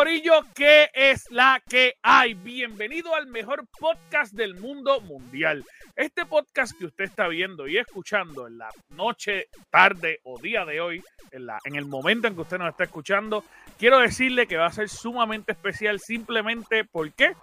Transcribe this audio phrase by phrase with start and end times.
[0.00, 2.32] Corillo, ¿qué es la que hay?
[2.32, 5.62] Bienvenido al mejor podcast del mundo mundial.
[5.94, 10.80] Este podcast que usted está viendo y escuchando en la noche, tarde o día de
[10.80, 13.44] hoy, en, la, en el momento en que usted nos está escuchando,
[13.78, 17.34] quiero decirle que va a ser sumamente especial simplemente porque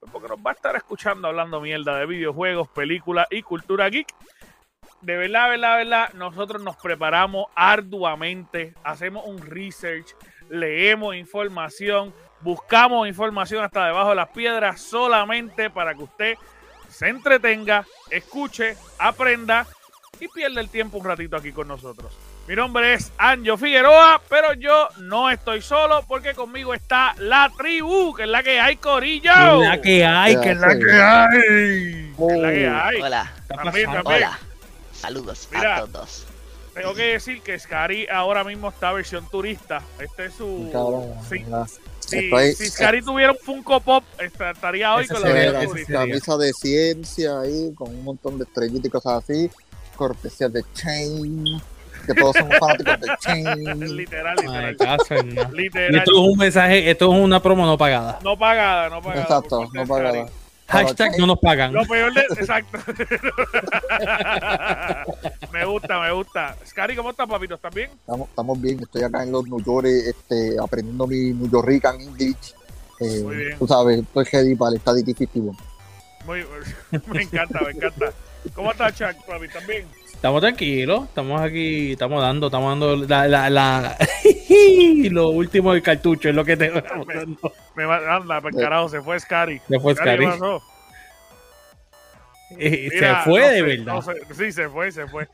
[0.00, 4.14] pues porque nos va a estar escuchando hablando mierda de videojuegos, películas y cultura geek.
[5.00, 10.14] De verdad, verdad, verdad, nosotros nos preparamos arduamente, hacemos un research,
[10.48, 16.34] leemos información, buscamos información hasta debajo de las piedras solamente para que usted
[16.88, 19.66] se entretenga, escuche, aprenda
[20.20, 22.16] y pierda el tiempo un ratito aquí con nosotros.
[22.46, 28.14] Mi nombre es Anjo Figueroa, pero yo no estoy solo porque conmigo está la tribu,
[28.14, 29.32] que es la que hay, Corillo.
[29.32, 32.14] Que la que hay, que es la que hay.
[32.16, 33.00] Que es la que hay.
[33.00, 33.32] Hola.
[33.48, 34.04] También, también.
[34.04, 34.38] Hola.
[34.92, 35.76] Saludos Mira.
[35.76, 36.26] a todos.
[36.74, 39.82] Tengo que decir que Scary ahora mismo está versión turista.
[39.98, 40.68] Este es su.
[40.72, 41.12] Cabrón.
[42.06, 46.52] Si, Estoy- si Scary tuviera un Funko Pop, esta- estaría hoy con la camisa de
[46.52, 49.50] ciencia ahí, con un montón de estrellitas y cosas así,
[49.96, 51.60] cortesía de Chain,
[52.06, 53.96] que todos somos fanáticos de Chain.
[53.96, 54.76] Literal, Ay,
[55.52, 55.94] literal.
[55.94, 58.18] Y esto es un mensaje, esto es una promo no pagada.
[58.22, 59.22] No pagada, no pagada.
[59.22, 60.26] Exacto, no pagada.
[60.26, 60.43] Scary.
[60.66, 61.72] Hashtag no nos pagan.
[61.72, 62.22] Lo peor de.
[62.22, 62.78] Exacto.
[65.52, 66.56] me gusta, me gusta.
[66.66, 67.54] Scary, ¿cómo estás, papito?
[67.54, 67.90] ¿Estás bien?
[67.90, 72.54] Estamos, estamos bien, estoy acá en los New York, este, aprendiendo mi New Yorican English.
[73.00, 73.58] Eh, Muy bien.
[73.58, 75.56] Tú sabes, estoy ready para el 51.
[76.26, 76.44] Muy,
[77.08, 78.12] me encanta, me encanta.
[78.54, 79.46] ¿Cómo estás, Chuck, papi?
[79.46, 79.86] ¿Estás bien?
[80.24, 83.96] Estamos tranquilos, estamos aquí, estamos dando, estamos dando la, la, la
[85.10, 86.72] lo último del cartucho, es lo que te.
[87.74, 89.60] Me va, anda, pues carajo, se fue Scary.
[89.68, 90.26] Se fue Scary.
[92.58, 93.94] Eh, Mira, se fue no de sé, verdad.
[93.96, 94.12] no sé.
[94.34, 95.28] Sí, se fue, se fue.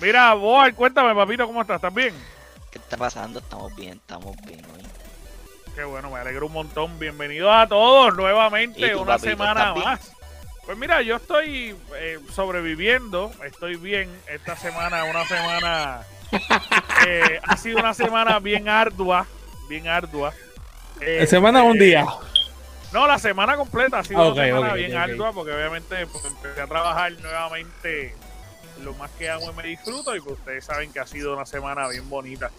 [0.00, 1.78] Mira, Boal, cuéntame, papito, ¿cómo estás?
[1.78, 2.14] ¿Estás bien?
[2.70, 3.40] ¿Qué está pasando?
[3.40, 4.82] Estamos bien, estamos bien hoy.
[5.74, 6.96] Qué bueno, me alegro un montón.
[7.00, 10.15] Bienvenidos a todos nuevamente, ¿Y tú, una papito, semana más.
[10.66, 14.10] Pues mira, yo estoy eh, sobreviviendo, estoy bien.
[14.26, 16.00] Esta semana, una semana,
[17.06, 19.28] eh, ha sido una semana bien ardua,
[19.68, 20.34] bien ardua.
[21.00, 22.04] Eh, semana a un eh, día.
[22.92, 26.66] No, la semana completa ha sido una semana bien ardua porque obviamente pues, empecé a
[26.66, 28.16] trabajar nuevamente
[28.82, 31.46] lo más que hago y me disfruto y pues ustedes saben que ha sido una
[31.46, 32.50] semana bien bonita,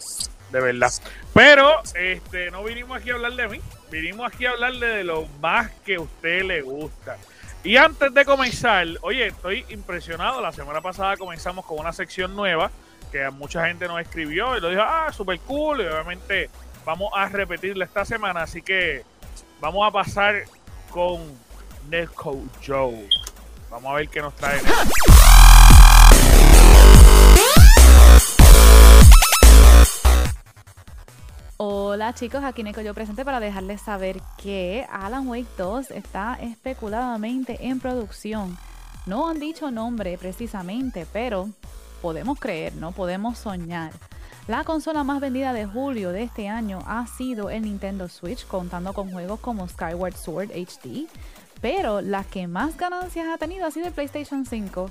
[0.50, 0.92] de verdad.
[1.34, 3.60] Pero este no vinimos aquí a hablar de mí,
[3.90, 7.18] vinimos aquí a hablarle de lo más que a usted le gusta.
[7.64, 10.40] Y antes de comenzar, oye, estoy impresionado.
[10.40, 12.70] La semana pasada comenzamos con una sección nueva
[13.10, 15.80] que mucha gente nos escribió y lo dijo, ah, super cool.
[15.80, 16.50] Y obviamente
[16.84, 19.04] vamos a repetirla esta semana, así que
[19.60, 20.44] vamos a pasar
[20.90, 21.20] con
[21.90, 23.08] Neko Joe.
[23.70, 24.60] Vamos a ver qué nos trae.
[31.60, 37.66] Hola chicos, aquí Neko yo presente para dejarles saber que Alan Wake 2 está especuladamente
[37.66, 38.56] en producción.
[39.06, 41.48] No han dicho nombre precisamente, pero
[42.00, 43.90] podemos creer, no podemos soñar.
[44.46, 48.92] La consola más vendida de julio de este año ha sido el Nintendo Switch, contando
[48.92, 51.08] con juegos como Skyward Sword HD,
[51.60, 54.88] pero la que más ganancias ha tenido ha sido el PlayStation 5.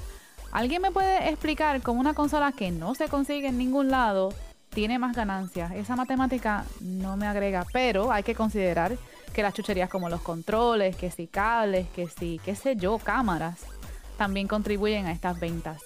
[0.51, 4.33] ¿Alguien me puede explicar cómo una consola que no se consigue en ningún lado
[4.69, 5.71] tiene más ganancias?
[5.71, 8.97] Esa matemática no me agrega, pero hay que considerar
[9.33, 13.65] que las chucherías como los controles, que si cables, que si, qué sé yo, cámaras,
[14.17, 15.81] también contribuyen a estas ventas.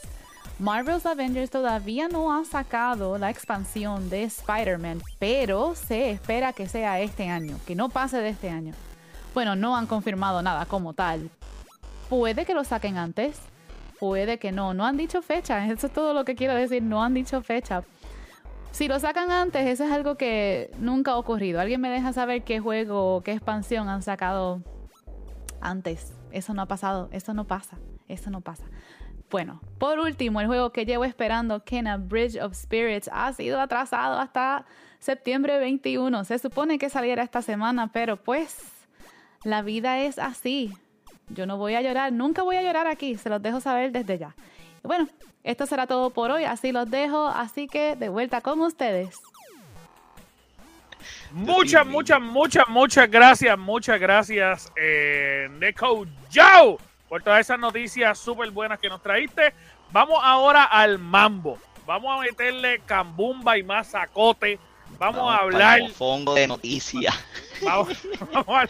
[0.59, 6.99] Marvel's Avengers todavía no ha sacado la expansión de Spider-Man, pero se espera que sea
[6.99, 8.73] este año, que no pase de este año.
[9.33, 11.31] Bueno, no han confirmado nada como tal.
[12.09, 13.39] Puede que lo saquen antes,
[13.99, 14.73] puede que no.
[14.73, 17.83] No han dicho fecha, eso es todo lo que quiero decir, no han dicho fecha.
[18.71, 21.59] Si lo sacan antes, eso es algo que nunca ha ocurrido.
[21.59, 24.61] ¿Alguien me deja saber qué juego o qué expansión han sacado
[25.59, 26.13] antes?
[26.31, 27.77] Eso no ha pasado, eso no pasa,
[28.07, 28.63] eso no pasa.
[29.29, 34.19] Bueno, por último, el juego que llevo esperando, Kena Bridge of Spirits, ha sido atrasado
[34.19, 34.65] hasta
[34.99, 36.23] septiembre 21.
[36.23, 38.57] Se supone que saliera esta semana, pero pues
[39.43, 40.73] la vida es así.
[41.29, 44.17] Yo no voy a llorar, nunca voy a llorar aquí, se los dejo saber desde
[44.17, 44.35] ya.
[44.83, 45.07] Bueno,
[45.43, 49.19] esto será todo por hoy, así los dejo, así que de vuelta con ustedes.
[51.31, 58.51] Muchas, muchas, muchas, muchas gracias, muchas gracias, eh, Neko Joe, por todas esas noticias súper
[58.51, 59.53] buenas que nos traíste.
[59.91, 61.57] Vamos ahora al mambo.
[61.85, 64.59] Vamos a meterle cambumba y más sacote.
[65.01, 65.79] Vamos a hablar.
[65.97, 67.15] Fongo de noticias.
[67.63, 67.89] Vamos,
[68.31, 68.65] vamos a.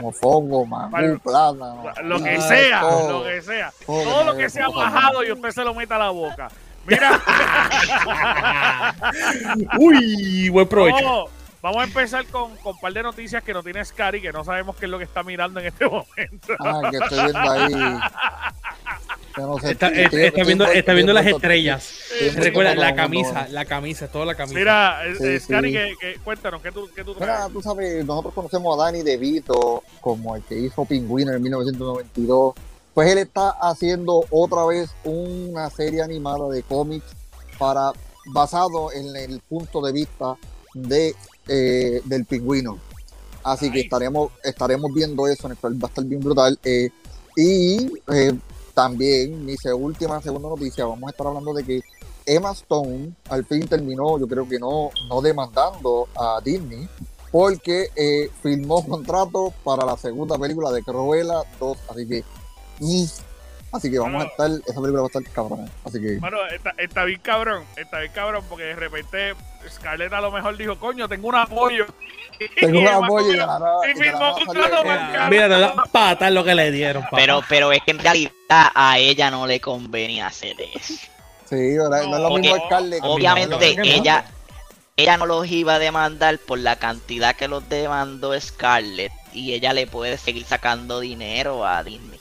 [0.00, 1.18] Mofongo, Vale.
[1.18, 1.84] plátano.
[2.02, 3.18] lo que sea, todo.
[3.18, 3.72] lo que sea.
[3.84, 6.48] Todo Todo lo que sea bajado y usted se lo meta a la boca.
[6.86, 7.20] Mira,
[9.78, 11.02] Uy, buen provecho.
[11.02, 11.26] no,
[11.64, 14.44] Vamos a empezar con, con un par de noticias que no tiene Scary, que no
[14.44, 16.52] sabemos qué es lo que está mirando en este momento.
[16.60, 17.72] Ah, que estoy viendo ahí.
[19.38, 21.92] No sé, Está, estoy- está- estoy- está viendo, estoy- está viendo las estrellas.
[22.36, 24.56] Recuerda, la camisa, la camisa, toda la camisa.
[24.58, 25.74] Mira, eh, Sí, eh, Scary, sí.
[25.74, 27.52] que, que- cuéntanos, ¿qué tú, qué tú Mira, traes?
[27.52, 32.54] tú sabes, nosotros conocemos a Danny DeVito como el que hizo Pingüino en 1992.
[32.92, 37.06] Pues él está haciendo otra vez una serie animada de cómics
[37.58, 37.90] para
[38.26, 40.36] basado en el punto de vista
[40.74, 41.14] de
[41.48, 42.78] eh, del pingüino.
[43.42, 46.58] Así que estaremos estaremos viendo eso, en el cual va a estar bien brutal.
[46.64, 46.90] Eh,
[47.36, 48.32] y eh,
[48.72, 51.82] también, mi última segunda noticia, vamos a estar hablando de que
[52.26, 56.88] Emma Stone al fin terminó, yo creo que no, no demandando a Disney,
[57.30, 61.78] porque eh, firmó contrato para la segunda película de Cruella 2.
[61.88, 62.24] Así que,
[63.74, 65.70] así que vamos a estar, esa película va a estar cabrón.
[65.84, 69.34] Así que, Bueno, está, está bien cabrón, está bien cabrón, porque de repente
[69.68, 71.86] Scarlett a lo mejor dijo, coño, tengo un apoyo.
[72.60, 73.60] tengo un apoyo y la
[73.96, 75.28] firmó contrato para.
[75.30, 77.02] Mira, te da patas lo que le dieron.
[77.04, 77.16] papá.
[77.16, 80.94] Pero, pero es que en realidad a ella no le convenía hacer eso.
[81.48, 83.02] Sí, no es lo mismo Scarlett.
[83.02, 83.96] que- Obviamente no, no, no.
[83.96, 84.24] ella,
[84.96, 89.72] ella no los iba a demandar por la cantidad que los demandó Scarlett y ella
[89.72, 92.18] le puede seguir sacando dinero a Disney.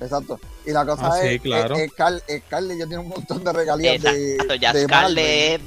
[0.00, 0.38] Exacto.
[0.66, 1.74] Y la cosa Ah, sí, es, claro.
[1.76, 5.60] que Scar- Scarlett ya tiene un montón de regalías de, ya de Scarlett Marvel es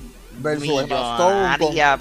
[0.43, 1.57] versus Emma Stone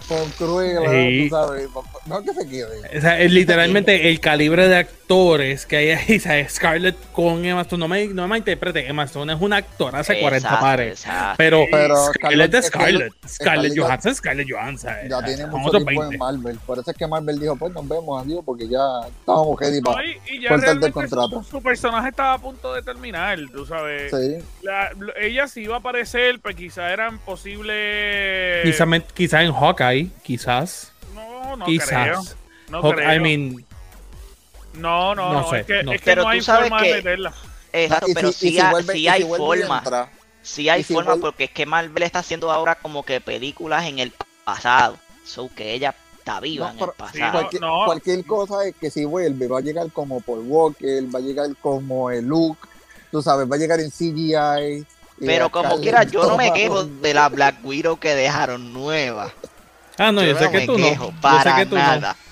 [0.09, 1.29] con, con Cruella, Sí.
[1.29, 1.69] tú sabes.
[2.07, 2.99] No que se quede.
[2.99, 6.21] O sea, es literalmente el calibre de actores que hay ahí.
[6.21, 7.81] Sea, Scarlett con Emma Stone.
[7.81, 8.87] No me, no me interprete.
[8.89, 11.01] Emma Stone es una actora hace 40 Exacto, pares.
[11.01, 11.35] exacto.
[11.39, 13.29] Pero, Pero Scarlett es Scarlett- Scarlett.
[13.29, 14.95] Scarlett ya- Johansson, Scarlett Johansson.
[15.09, 16.15] Ya sea, tiene mucho tiempo 20.
[16.15, 16.59] en Marvel.
[16.65, 18.79] Por eso es que Marvel dijo, pues nos vemos, adiós, porque ya
[19.09, 20.07] estábamos ready No, para...
[20.07, 21.43] y, ya realmente contrato.
[21.43, 24.11] Su, su personaje estaba a punto de terminar, tú sabes.
[24.13, 24.39] Sí.
[24.63, 24.91] La-
[25.21, 28.63] ella sí iba a aparecer, pero quizá eran posibles...
[28.65, 30.93] Quizás quizá en Hawkeye, quizás.
[31.15, 31.89] No, no quizás.
[31.89, 32.23] creo.
[32.71, 33.13] No Hawk- creo.
[33.15, 33.65] I mean,
[34.75, 35.93] no, no, no no, sé, es que, no.
[35.93, 37.33] es que Pero no tú hay sabes forma que- de meterla.
[37.73, 40.09] Exacto, pero si- y sí, si ha- vuelve- sí y si hay forma.
[40.43, 43.99] Sí hay forma vuelve- porque es que Marvel está haciendo ahora como que películas en
[43.99, 44.13] el
[44.45, 44.97] pasado.
[45.25, 47.33] So que ella está viva No, en pero- el Sí, pasado.
[47.33, 47.85] no, Cualquier, no.
[47.85, 51.49] cualquier cosa es que si vuelve, va a llegar como por Walker, va a llegar
[51.61, 52.57] como el look,
[53.13, 54.87] tú sabes, va a llegar en CGI.
[55.23, 59.31] y Pero como quiera, yo no me quejo de la Black Widow que dejaron nueva.
[59.99, 61.11] ah, no, yo, sé no que me tú quejo no.
[61.11, 61.83] Yo sé para que tú no.
[61.83, 62.17] nada.
[62.17, 62.30] Pero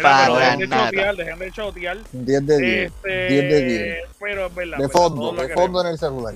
[0.00, 0.84] Para dejen de nada.
[0.90, 1.98] chotear, dejen de chotear.
[2.12, 2.92] 10 de 10.
[2.92, 3.98] Este, 10 de 10.
[4.20, 4.76] Pero es verdad.
[4.78, 6.34] De verdad, fondo, de fondo en el celular.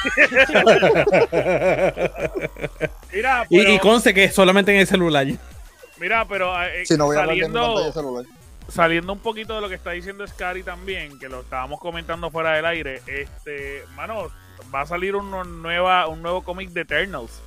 [3.12, 5.26] Mira, Y, pero, y conste que es solamente en el celular.
[5.98, 8.24] mira, pero eh, Si no saliendo, celular.
[8.68, 12.52] saliendo un poquito de lo que está diciendo Scary también, que lo estábamos comentando fuera
[12.52, 14.28] del aire, este, mano,
[14.74, 17.40] va a salir uno nueva, un nuevo cómic de Eternals.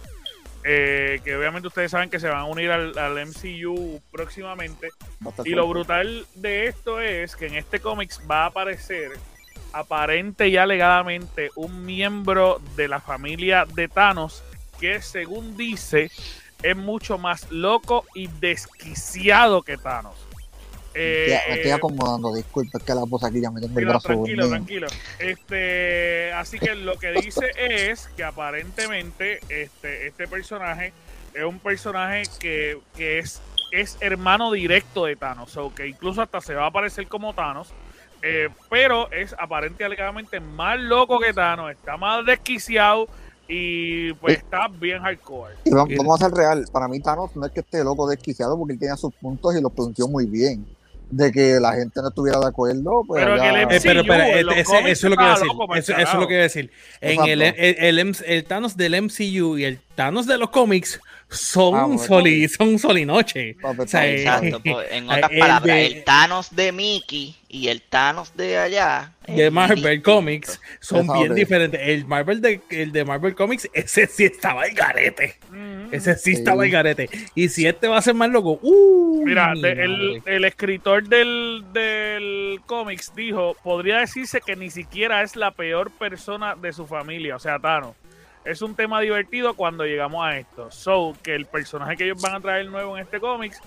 [0.64, 4.90] Eh, que obviamente ustedes saben que se van a unir al, al MCU próximamente.
[5.46, 9.12] Y lo brutal de esto es que en este cómics va a aparecer
[9.74, 14.44] aparente y alegadamente un miembro de la familia de Thanos
[14.80, 16.12] que según dice
[16.62, 20.16] es mucho más loco y desquiciado que Thanos.
[20.96, 23.86] Eh, Ya, me estoy acomodando, disculpa, es que la voz aquí ya me tengo el
[23.86, 24.88] brazo tranquilo, dormido.
[24.88, 24.88] tranquilo.
[25.20, 30.94] Este, así que lo que dice es que aparentemente este, este personaje
[31.34, 36.42] es un personaje que, que es, es hermano directo de Thanos, o que incluso hasta
[36.42, 37.70] se va a aparecer como Thanos,
[38.22, 43.08] eh, pero es aparente y alegadamente más loco que Thanos, está más desquiciado
[43.48, 45.56] y pues está bien hardcore.
[45.66, 48.56] Y vamos, vamos a ser real, para mí Thanos no es que esté loco desquiciado
[48.58, 50.66] porque él tenía sus puntos y los pronunció muy bien.
[51.16, 54.04] De que la gente no estuviera de acuerdo, pues Pero en el Eh, MCU, pero,
[54.04, 55.48] pero, en eh, los ese- cómics eso es lo que iba a decir.
[55.48, 56.72] loco Eso, eso es lo que iba a decir.
[57.02, 57.56] En el, el,
[58.00, 62.02] el el Thanos del MCU y el Thanos de los cómics son, Ah, bueno.
[62.04, 63.56] sol y, son sol y noche.
[63.62, 66.72] Papi, O sea, está eh, Exacto, pues, en eh, otras palabras, de- el Thanos de
[66.72, 69.12] Mickey y el Thanos de allá.
[69.28, 70.12] de Marvel distinto.
[70.14, 71.22] Comics son Exacto.
[71.22, 71.80] bien diferentes.
[71.84, 75.36] El Marvel de, el de Marvel Comics, ese sí estaba el garete.
[75.50, 75.58] Ujú.
[75.96, 76.40] Ese sí Sí.
[76.40, 77.10] estaba el garete.
[77.36, 81.64] Y si este va a ser más loco, uh, Mira, mi de- el, escritor del,
[81.74, 87.36] del cómics dijo, podría decirse que ni siquiera es la peor persona de su familia,
[87.36, 87.96] o sea, Thanos.
[88.46, 90.70] Es un tema divertido cuando llegamos a esto.
[90.72, 93.58] So, que el personaje que ellos van a traer nuevo en este cómics,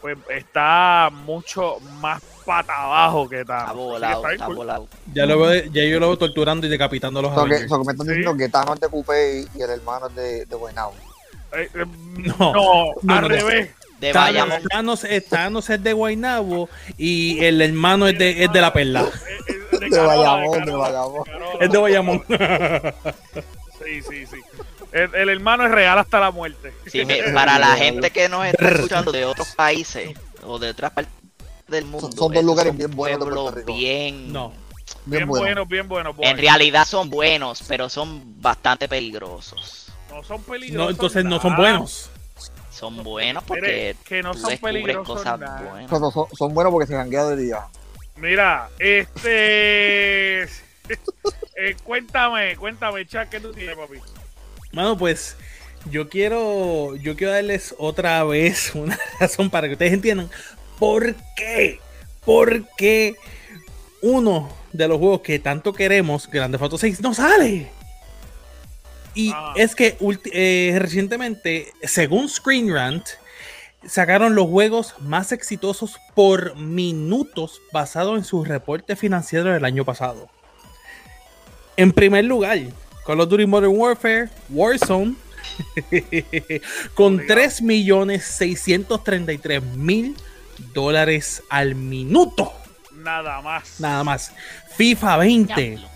[0.00, 3.68] pues está mucho más pata abajo que Thanos.
[3.68, 4.56] Está volado, está cool.
[4.56, 4.88] volado.
[5.14, 7.78] ya, lo veo, ya yo lo veo torturando y decapitando a los So que, so
[7.78, 8.12] que me están Sí.
[8.14, 10.56] diciendo que Thanos es de Coupé y el hermano es de, de.
[11.56, 11.84] Eh, eh,
[12.38, 13.28] No, no, no, al no.
[13.28, 13.70] revés.
[14.00, 14.68] De Thanos, Bayamón.
[14.68, 16.68] Thanos es, Thanos es de Guaynabo
[16.98, 19.02] y el hermano es de, es de la perla.
[19.02, 21.22] Eh, eh, De Bayamón, de Bayamón.
[21.60, 22.24] Es de Bayamón.
[23.84, 24.36] Sí, sí, sí.
[24.92, 26.72] El, el hermano es real hasta la muerte.
[26.86, 27.02] Sí,
[27.34, 30.10] para la gente que nos está escuchando de otros países
[30.44, 31.12] o de otras partes
[31.68, 33.78] del mundo, son dos lugares son bien buenos de pueblos Puerto Rico.
[33.78, 34.48] bien- No.
[35.06, 35.44] Bien, Bien bueno.
[35.44, 36.16] buenos, bien buenos.
[36.16, 36.28] boys.
[36.30, 39.83] En realidad son buenos, pero son bastante peligrosos.
[40.14, 40.84] No son peligrosos.
[40.84, 42.10] No, entonces no son buenos.
[42.70, 45.06] Son buenos porque que no tú son peligrosos.
[45.06, 45.70] cosas nada.
[45.70, 45.90] buenas.
[45.90, 47.58] Son, son- son buenos porque se janguea de día.
[48.16, 50.42] Mira, este.
[51.56, 53.98] eh, cuéntame, cuéntame, Chuck, ¿qué tú tienes, papi?
[54.72, 55.36] Mano, pues
[55.90, 60.30] yo quiero, yo quiero darles otra vez una razón para que ustedes entiendan
[60.78, 61.80] por qué,
[62.24, 63.16] por qué
[64.02, 67.70] uno de los juegos que tanto queremos, Grande Auto 6, no sale.
[69.14, 69.52] Y Ah.
[69.56, 69.96] es que
[70.32, 73.06] eh, recientemente, según Screen Rant,
[73.86, 80.28] sacaron los juegos más exitosos por minutos basado en su reporte financiero del año pasado.
[81.76, 82.58] En primer lugar,
[83.06, 85.14] Call of Duty Modern Warfare, Warzone,
[86.94, 87.34] con Obligado.
[87.34, 90.16] 3 millones 633 mil
[90.72, 92.52] dólares al minuto.
[92.92, 93.80] Nada más.
[93.80, 94.32] Nada más.
[94.76, 95.88] FIFA 20 Diablo.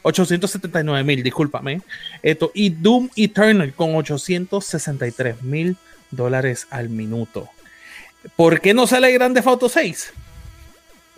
[0.03, 1.81] 879 mil, discúlpame.
[2.21, 5.77] Esto, y Doom Eternal con 863 mil
[6.11, 7.49] dólares al minuto.
[8.35, 10.13] ¿Por qué no sale Grande Auto 6?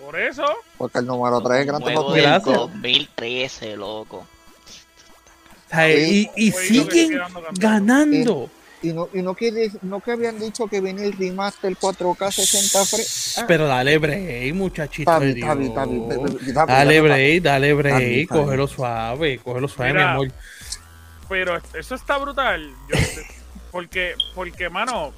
[0.03, 0.45] Por eso,
[0.77, 2.57] Porque el número 3 es Gran Theft Juego Auto del Gracias.
[2.57, 4.17] 2013, loco.
[4.17, 7.19] O sea, y, siguen
[7.53, 8.49] ganando.
[8.81, 12.79] Y no, y no que, no que habían dicho que viene el remaster 4K 60
[12.81, 15.11] fre- Ah, Pero dale break, muchachito.
[15.11, 18.27] Dale break, dale break.
[18.27, 20.27] Cógelo suave, cógelo suave, mi Mira, amor.
[21.29, 22.69] pero eso está brutal.
[22.89, 22.97] Yo-
[23.71, 25.13] porque, porque, mano,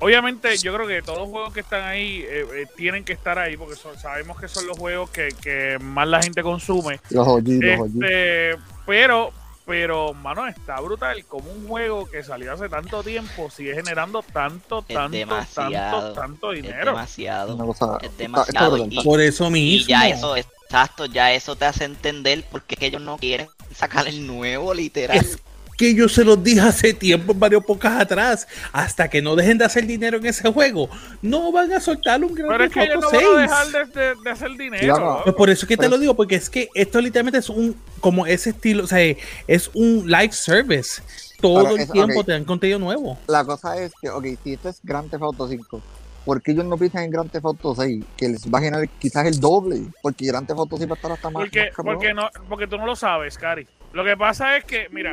[0.00, 3.38] obviamente yo creo que todos los juegos que están ahí eh, eh, tienen que estar
[3.38, 7.00] ahí porque son- sabemos que son los juegos que, que más la gente consume.
[7.10, 7.86] Los OG, los OG.
[8.02, 9.32] Este, pero,
[9.68, 14.78] pero, mano, está brutal como un juego que salió hace tanto tiempo sigue generando tanto,
[14.88, 15.70] Es tanto, demasiado.
[15.70, 16.86] tanto, tanto Es dinero.
[16.92, 17.52] demasiado.
[18.00, 18.88] Es demasiado, está brutal.
[18.94, 19.88] y- Por eso Y mismo.
[19.90, 24.26] ya eso, exacto, ya eso te hace entender por qué ellos no quieren sacar el
[24.26, 25.16] nuevo, literal.
[25.18, 25.38] Es
[25.78, 28.46] que yo se los dije hace tiempo, en varios pocas atrás.
[28.72, 30.90] Hasta que no dejen de hacer dinero en ese juego,
[31.22, 33.30] no van a soltar un gran Pero es que ellos Auto no 6.
[33.30, 34.94] van a dejar de, de- de hacer dinero.
[34.96, 35.20] Claro.
[35.24, 37.74] Pues por eso es que te lo digo, porque es que esto literalmente es un,
[38.00, 38.98] como ese estilo, o sea,
[39.46, 41.00] es un live service.
[41.40, 43.16] Todo el es- tiempo te dan contenido nuevo.
[43.28, 45.80] La cosa es que, ok, si esto es Grand Theft Auto 5,
[46.24, 48.04] ¿por qué ellos no piensan en Grand Theft Auto 6?
[48.16, 50.96] Que les va a generar quizás el doble, porque Grand Theft Auto 6 va a
[50.96, 51.44] estar hasta más.
[51.44, 51.94] Porque, más cabrón.
[51.94, 53.68] porque, no, porque tú no lo sabes, Cari.
[53.92, 55.12] Lo que pasa es que, mira,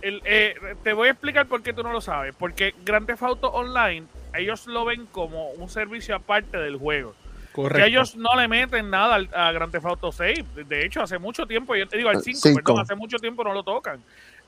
[0.00, 2.34] el, eh, te voy a explicar por qué tú no lo sabes.
[2.38, 7.14] Porque Grand Theft Auto Online, ellos lo ven como un servicio aparte del juego.
[7.52, 7.78] Correcto.
[7.84, 10.38] Que ellos no le meten nada al, a Grand Theft Auto 6.
[10.68, 12.56] De hecho, hace mucho tiempo, yo te digo al Eh, 5, cinco.
[12.62, 14.00] perdón, hace mucho tiempo no lo tocan.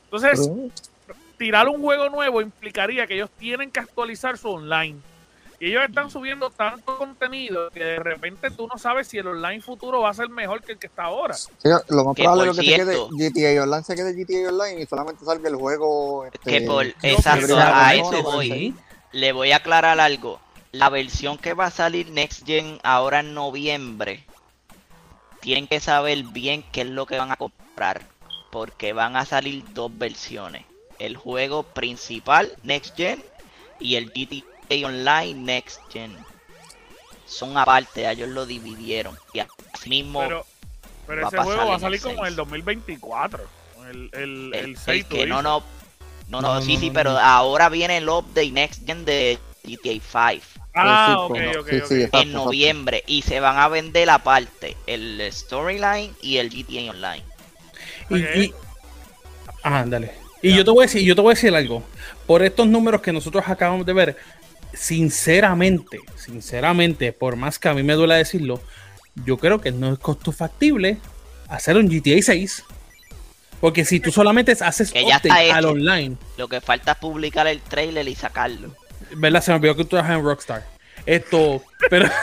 [0.05, 0.49] Entonces,
[1.07, 5.01] Pero, tirar un juego nuevo implicaría que ellos tienen que actualizar su online.
[5.65, 9.63] Y ellos están subiendo tanto contenido que de repente tú no sabes si el online
[9.63, 11.33] futuro va a ser mejor que el que está ahora.
[11.33, 14.87] sí, lo más probable es que se quede GTA Online, se quede GTA Online y
[14.87, 16.27] solamente salga el juego.
[16.27, 18.75] Este, Que por- exacto, a eso voy.
[19.13, 20.39] Le voy a aclarar algo.
[20.73, 24.23] La versión que va a salir Next Gen ahora en noviembre,
[25.41, 28.03] tienen que saber bien qué es lo que van a comprar.
[28.51, 30.67] Porque van a salir dos versiones.
[30.99, 33.25] El juego principal Next Gen
[33.81, 36.27] y el GTA Online Next Gen.
[37.25, 39.19] Son aparte, ellos lo dividieron.
[39.33, 40.47] Y así mismo Pero,
[41.07, 42.37] pero va a ese pasar juego va a salir como en el 6.
[42.37, 43.45] 2024.
[43.91, 45.63] El, el, el, el el 6 tú que no, no,
[46.29, 49.39] no, no, No, sí, no, sí, no, pero ahora viene el update Next Gen de
[49.65, 51.93] GTA 5 Ah, Sí, ok, sí, ok, sí, ok.
[51.97, 56.91] sí, exacto, en noviembre y se van a vender aparte el storyline y el GTA
[56.91, 57.25] Online.
[58.11, 58.55] Y, y-
[59.63, 60.13] ah, dale.
[60.43, 61.83] Y yo te voy a decir, yo te voy a decir algo.
[62.27, 64.17] Por estos números que nosotros acabamos de ver,
[64.77, 68.61] sinceramente, sinceramente, por más que a mí me duela decirlo,
[69.25, 70.99] yo creo que no es costo factible
[71.49, 72.65] hacer un GTA 6.
[73.61, 75.23] Porque si tú solamente haces Que ya
[75.55, 78.75] al online, Lo que falta es publicar el trailer y sacarlo.
[79.17, 79.43] ¿verdad?
[79.43, 80.74] Se me olvidó que tú trabajas en Rockstar.
[81.07, 82.09] Esto, pero.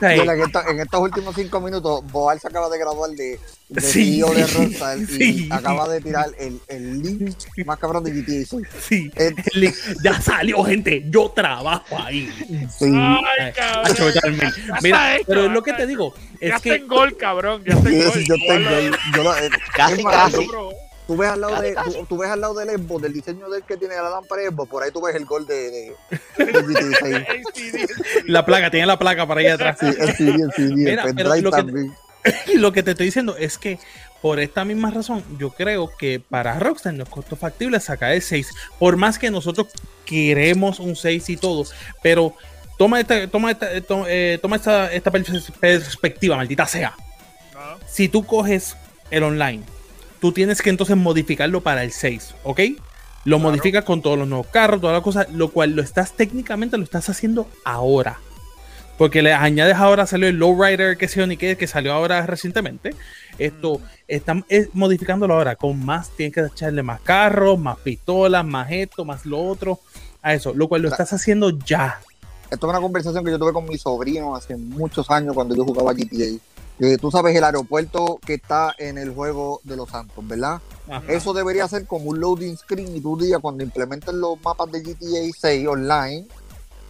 [0.00, 3.80] Mira, en, esta- en estos últimos cinco minutos, Boal se acaba de graduar de, de
[3.80, 4.16] Sí.
[4.16, 5.48] CEO de Rockstar y Sí.
[5.52, 8.44] acaba de tirar el, el link más cabrón de GTA.
[8.44, 8.58] Sí.
[8.80, 11.04] sí, Eh, el link- ya salió, gente.
[11.08, 12.28] Yo trabajo ahí.
[12.76, 12.92] sí.
[12.92, 14.12] Ay, cabrón.
[14.14, 16.12] Ya Mira, pero es ya lo que te digo.
[16.40, 17.62] Ya Es está que en gol, cabrón.
[17.64, 17.86] Ya gol.
[18.14, 18.70] sí, yo tengo,
[19.16, 20.48] yo lo- eh, Casi, es casi.
[21.12, 23.50] Tú ves al lado de, Casi, tú, tú ves al lado del Xbox, del diseño
[23.50, 25.94] del que tiene la lámpara Xbox, por ahí tú ves el gol de, de,
[26.38, 27.86] de GTA 6.
[28.28, 29.76] la placa, tiene la placa para allá atrás.
[29.78, 31.94] Sí, el CD, el CD, Mira, el pero lo que- también.
[32.54, 33.78] lo que te estoy diciendo es que
[34.22, 38.22] por esta misma razón, yo creo que para Rockstar no es costo factible sacar el
[38.22, 38.48] 6.
[38.78, 39.66] Por más que nosotros
[40.06, 41.64] queremos un 6 y todo,
[42.02, 42.34] pero
[42.78, 46.94] toma esta, toma esta, eh, to- eh, toma esta, esta pers- perspectiva, maldita sea.
[47.52, 47.60] No.
[47.86, 48.76] Si tú coges
[49.10, 49.62] el online,
[50.22, 52.60] tú tienes que entonces modificarlo para el 6, ¿ok?
[53.24, 53.38] Lo Claro.
[53.40, 56.84] modificas con todos los nuevos carros, todas las cosas, lo cual lo estás técnicamente lo
[56.84, 58.20] estás haciendo ahora.
[58.96, 62.94] Porque le añades ahora, salió el Lowrider que se ni que, que salió ahora recientemente.
[63.36, 69.04] Esto están modificándolo ahora con más, tienes que echarle más carros, más pistolas, más esto,
[69.04, 69.80] más lo otro,
[70.22, 71.98] a eso, lo cual lo estás haciendo ya.
[72.48, 75.64] Esto es una conversación que yo tuve con mi sobrino hace muchos años cuando yo
[75.64, 76.38] jugaba GTA.
[77.00, 80.60] Tú sabes el aeropuerto que está en el juego de los Santos, ¿verdad?
[80.88, 81.02] Ajá.
[81.12, 84.80] Eso debería ser como un loading screen y tú digas cuando implementen los mapas de
[84.80, 86.26] GTA 6 online,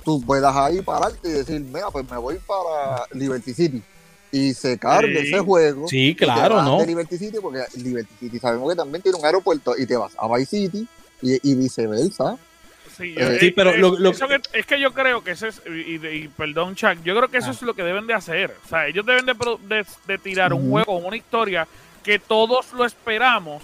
[0.05, 3.83] tú puedas ahí pararte y decir, mira, pues me voy para Liberty City.
[4.31, 5.27] Y se cargue Sí.
[5.29, 5.87] ese juego.
[5.89, 6.79] Sí, y te claro, vas ¿no?
[6.79, 10.13] De Liberty City, porque Liberty City sabemos que también tiene un aeropuerto y te vas
[10.19, 10.89] a Vice City
[11.21, 12.39] y, y viceversa.
[12.97, 15.47] Sí, Eh, sí, pero es, lo- lo- eso que- es que yo creo que eso
[15.47, 17.53] es, y, y- y perdón, Chuck, yo creo que eso Ah.
[17.53, 18.55] es lo que deben de hacer.
[18.65, 21.67] O sea, ellos deben de, pro- de- de tirar un juego, una historia
[22.05, 23.63] que todos lo esperamos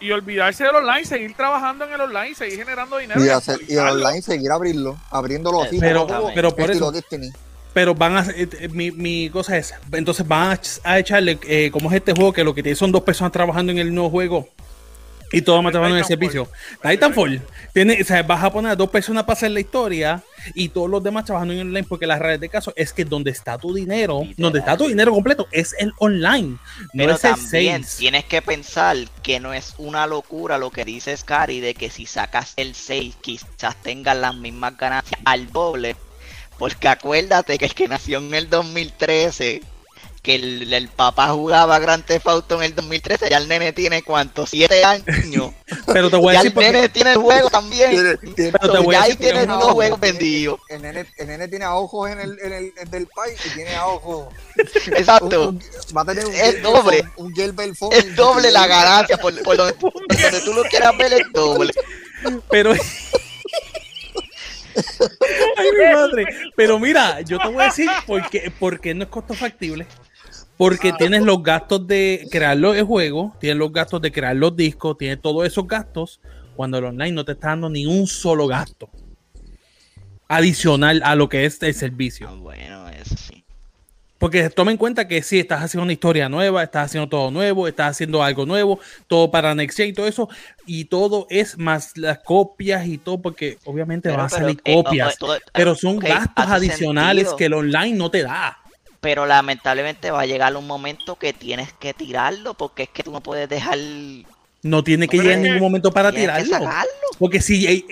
[0.00, 3.22] y olvidarse del online, seguir trabajando en el online, seguir generando dinero.
[3.24, 5.78] Y, hacer, y el online seguir abrirlo, abriéndolo así.
[5.78, 7.30] Pero, pero por eso, Destiny.
[7.74, 11.70] pero van a eh, eh, mi, mi cosa es, entonces van a, a echarle, eh,
[11.70, 14.08] como es este juego, que lo que tiene son dos personas trabajando en el nuevo
[14.08, 14.48] juego
[15.32, 16.48] y todos más trabajando en el servicio.
[16.82, 17.40] Titanfall,
[17.72, 20.22] tiene, o sea, vas a poner a dos personas para hacer la historia
[20.54, 23.30] y todos los demás trabajando en online, porque la realidad de caso es que donde
[23.30, 24.34] está tu dinero, Literal.
[24.38, 26.58] donde está tu dinero completo, es el online, no
[26.94, 27.96] Pero es el también 6.
[27.98, 32.06] tienes que pensar que no es una locura lo que dice Scary de que si
[32.06, 35.96] sacas el 6 quizás tengas las mismas ganancias al doble.
[36.58, 39.62] Porque acuérdate que el que nació en el 2013,
[40.22, 44.02] que el, el papá jugaba Grand Theft Auto en el 2013, ya el nene tiene
[44.02, 45.52] cuánto, 7 años.
[45.86, 47.90] Pero te voy a ya decir el porque- nene tiene el juego también.
[47.90, 50.00] Tiene- tiene- pero te voy a ya ahí decir porque tienes es unos una- juegos
[50.00, 50.60] vendidos.
[50.68, 53.50] El nene, el nene tiene a ojos en el, en el, en el país y
[53.54, 54.26] tiene a ojos.
[54.86, 55.48] un- Exacto.
[55.50, 55.62] un-
[55.96, 57.04] va a tener un Es doble.
[57.16, 57.34] Un
[57.74, 57.92] phone.
[57.94, 59.16] Es doble la ganancia.
[59.16, 61.72] Por, por donde, por donde tú lo quieras ver, es doble.
[62.50, 62.74] Pero.
[65.56, 66.24] Ay, mi madre.
[66.56, 69.86] Pero mira, yo te voy a decir por qué, por qué no es costo factible.
[70.60, 74.54] Porque tienes los gastos de crear los el juego, tienes los gastos de crear los
[74.54, 76.20] discos, tienes todos esos gastos,
[76.54, 78.90] cuando el online no te está dando ni un solo gasto
[80.28, 82.28] adicional a lo que es el servicio.
[82.30, 83.42] Ah, Bueno, eso sí.
[84.18, 87.66] Porque toma en cuenta que si estás haciendo una historia nueva, estás haciendo todo nuevo,
[87.66, 90.28] estás haciendo algo nuevo, todo para Nexia y todo eso,
[90.66, 94.78] y todo es más las copias y todo, porque obviamente van a Pero- salir pero,
[94.80, 98.58] eh, copias, todo- pero son gastos adicionales sentido, que el online no te da.
[99.00, 103.10] Pero lamentablemente va a llegar un momento que tienes que tirarlo porque es que tú
[103.10, 103.78] no puedes dejar.
[104.62, 106.50] No tiene que llegar en ningún momento para que tirarlo.
[106.58, 106.90] sacarlo.
[107.18, 107.86] Porque si,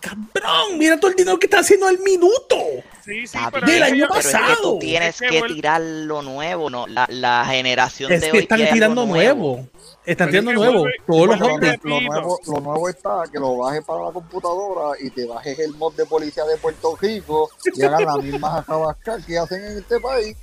[0.00, 2.56] cabrón, mira todo el dinero que está haciendo al minuto.
[3.04, 4.56] Sí, sí, pero Del año es que pasado.
[4.62, 6.86] tú tienes Es que tirar lo nuevo, ¿no?
[6.86, 9.68] La, la generación Es de que hoy están tirando nuevo.
[10.06, 10.80] Están es tirando que nuevo.
[10.80, 11.38] vuelve- Todos los.
[11.40, 15.72] Lo nuevo, lo nuevo está que lo bajes para la computadora y te bajes el
[15.74, 20.00] mod de policía de Puerto Rico y hagan las mismas acabascas que hacen en este
[20.00, 20.36] país.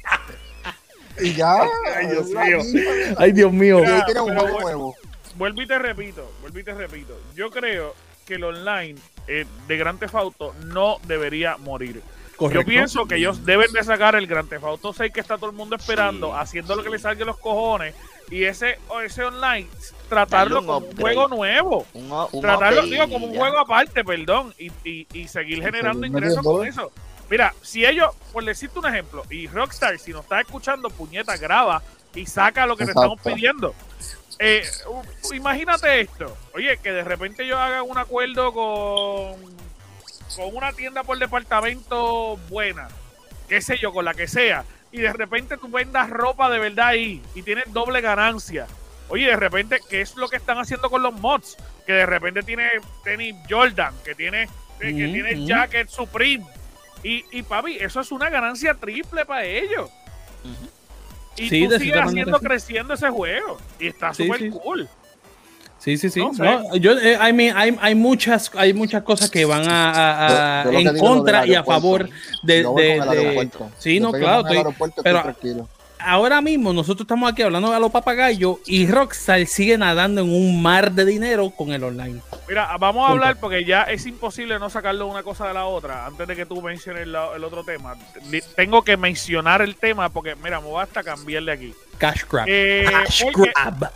[1.21, 1.61] Y ya.
[1.95, 2.57] Ay, Dios mío.
[2.57, 2.91] misma.
[3.17, 3.79] Ay, Dios mío.
[3.83, 4.59] Y un juego bueno.
[4.61, 4.95] nuevo.
[5.35, 7.19] vuelvo y te repito, vuelvo y te repito.
[7.35, 8.95] Yo creo que el online
[9.27, 12.01] eh, de Grand Theft Auto no debería morir.
[12.37, 12.61] Correcto.
[12.61, 15.51] Yo pienso que ellos deben de sacar el Grand Theft Auto 6 que está todo
[15.51, 16.33] el mundo esperando, Sí.
[16.39, 17.93] haciendo lo que le salga de los cojones
[18.31, 19.67] y ese o ese online
[20.09, 21.85] tratarlo como un juego nuevo.
[21.93, 26.07] Un, un Tratarlo, digo, y como un juego aparte, perdón, y, y, y seguir generando
[26.07, 26.91] ingresos con eso.
[27.31, 31.81] Mira, si ellos, por decirte un ejemplo, y Rockstar, si nos estás escuchando, puñeta, graba
[32.13, 33.13] y saca lo que te Exacto.
[33.13, 33.73] estamos pidiendo.
[34.37, 34.65] Eh,
[35.33, 36.35] imagínate esto.
[36.53, 39.39] Oye, que de repente yo haga un acuerdo con,
[40.35, 42.89] con una tienda por departamento buena,
[43.47, 46.87] qué sé yo, con la que sea, y de repente tú vendas ropa de verdad
[46.87, 48.67] ahí y tienes doble ganancia.
[49.07, 51.55] Oye, de repente, ¿qué es lo que están haciendo con los mods?
[51.85, 52.67] Que de repente tiene
[53.05, 56.45] tenis Jordan, que tiene que, que tiene jacket Supreme.
[57.03, 59.89] Y, y papi, eso es una ganancia triple para ellos.
[61.37, 62.45] Y Sí, tú sigues haciendo sí.
[62.45, 63.57] creciendo ese juego.
[63.79, 64.49] Y está súper sí.
[64.49, 64.87] cool.
[65.79, 66.19] Sí, sí, sí.
[66.19, 66.43] No sé.
[66.43, 70.61] No, yo, eh, I mean, hay, hay, muchas, hay muchas cosas que van a, a-
[70.61, 72.07] a- Yo- yo lo que en contra y a favor
[72.43, 72.63] de...
[72.63, 73.71] De- de- aeropuerto.
[73.79, 74.41] sí, no, claro.
[74.41, 75.69] estoy- aeropuerto, pero- estoy tranquilo.
[76.05, 80.61] Ahora mismo nosotros estamos aquí hablando a los papagayos y Rockstar sigue nadando en un
[80.61, 82.21] mar de dinero con el online.
[82.47, 86.05] Mira, vamos a hablar porque ya es imposible no sacarlo una cosa de la otra.
[86.05, 87.95] Antes de que tú menciones la- el otro tema,
[88.55, 91.73] tengo que mencionar el tema porque, mira, me voy hasta cambiarle aquí.
[91.97, 92.45] Cash grab.
[92.47, 93.91] Eh, Cash porque- grab.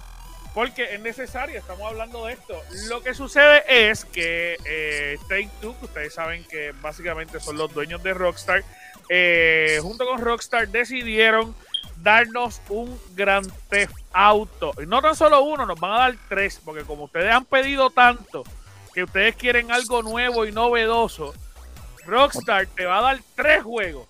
[0.54, 2.54] Porque es necesario, estamos hablando de esto.
[2.88, 7.74] Lo que sucede es que eh, Take Two, que ustedes saben que básicamente son los
[7.74, 8.64] dueños de Rockstar,
[9.10, 11.54] eh, junto con Rockstar decidieron
[12.06, 14.74] darnos un gran Theft Auto.
[14.82, 17.90] Y no tan solo uno, nos van a dar tres, porque como ustedes han pedido
[17.90, 18.44] tanto,
[18.94, 21.34] que ustedes quieren algo nuevo y novedoso,
[22.06, 24.08] Rockstar te va a dar tres juegos.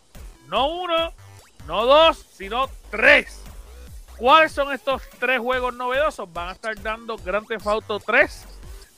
[0.50, 1.14] No uno,
[1.68, 3.42] no dos, sino tres.
[4.18, 6.32] ¿Cuáles son estos tres juegos novedosos?
[6.34, 8.46] Van a estar dando Grand Theft Auto 3,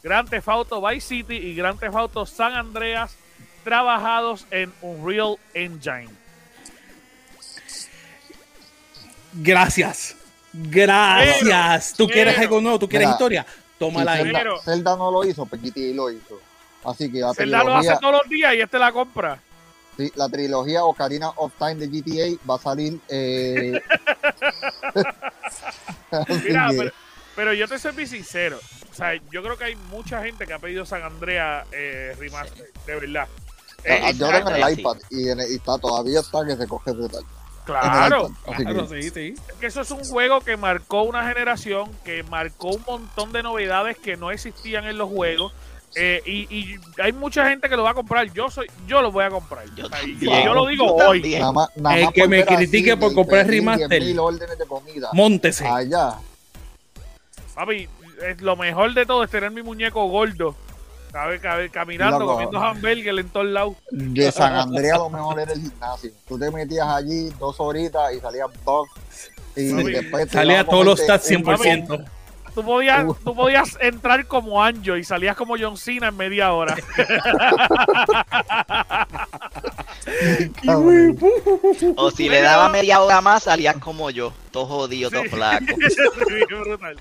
[0.01, 3.15] Grand Theft Auto Vice City y Grand Theft Auto San Andreas
[3.63, 6.16] trabajados en Unreal Engine.
[9.37, 10.15] Gracias.
[10.53, 11.93] Gracias.
[11.95, 12.79] ¿Tú pero- quieres algo nuevo?
[12.79, 13.45] ¿Tú quieres Mira, historia?
[13.79, 14.23] Tómala Si ahí.
[14.25, 16.39] Zelda, Pero- Zelda no lo hizo, pues GTA lo hizo.
[16.85, 19.39] Así que la Zelda lo hace trilogía, todos los días y este la compra.
[19.97, 22.99] sí, la trilogía Ocarina of Time de GTA va a salir.
[23.09, 23.73] Eh...
[26.45, 26.91] Mira, que- pero,
[27.35, 28.59] pero yo te soy sincero.
[28.91, 32.71] O sea, yo creo que hay mucha gente que ha pedido San Andreas eh, Remaster,
[32.85, 33.27] de verdad.
[33.83, 36.55] Eh, Ah, yo tengo en el iPad y, en el- y está todavía está que
[36.55, 37.23] se coge brutal.
[37.67, 39.35] Claro, Claro, sí, sí.
[39.49, 43.43] Es que eso es un juego que marcó una generación, que marcó un montón de
[43.43, 45.53] novedades que no existían en los juegos.
[45.95, 48.31] eh, y, y hay mucha gente que lo va a comprar.
[48.33, 49.65] Yo soy, yo lo voy a comprar.
[49.75, 50.53] Yo también.
[50.53, 51.21] lo digo Yo hoy.
[51.39, 54.01] Nada más, nada El que me critique por comprar remaster.
[54.03, 55.09] 10.000 órdenes de comida.
[55.13, 55.65] Móntese.
[55.67, 56.15] Allá.
[57.55, 57.87] Papi,
[58.27, 60.55] es lo mejor de todo es tener mi muñeco gordo.
[61.71, 63.75] Caminando, comiendo hamburger en todos lados.
[63.91, 66.11] De San Andrea lo mejor era el gimnasio.
[66.27, 68.89] Tú te metías allí dos horitas y salías buff.
[69.55, 69.83] Y Sí.
[69.91, 72.05] después te Salía todos los stats un 100%.
[72.53, 73.15] Tú podías, Uh.
[73.23, 76.75] tú podías entrar como Anjo y salías como John Cena en media hora.
[81.95, 85.29] O si le daba media hora más, salías como yo, todo jodido, todo Sí.
[85.29, 85.65] flaco.
[86.27, 86.97] bien brutal.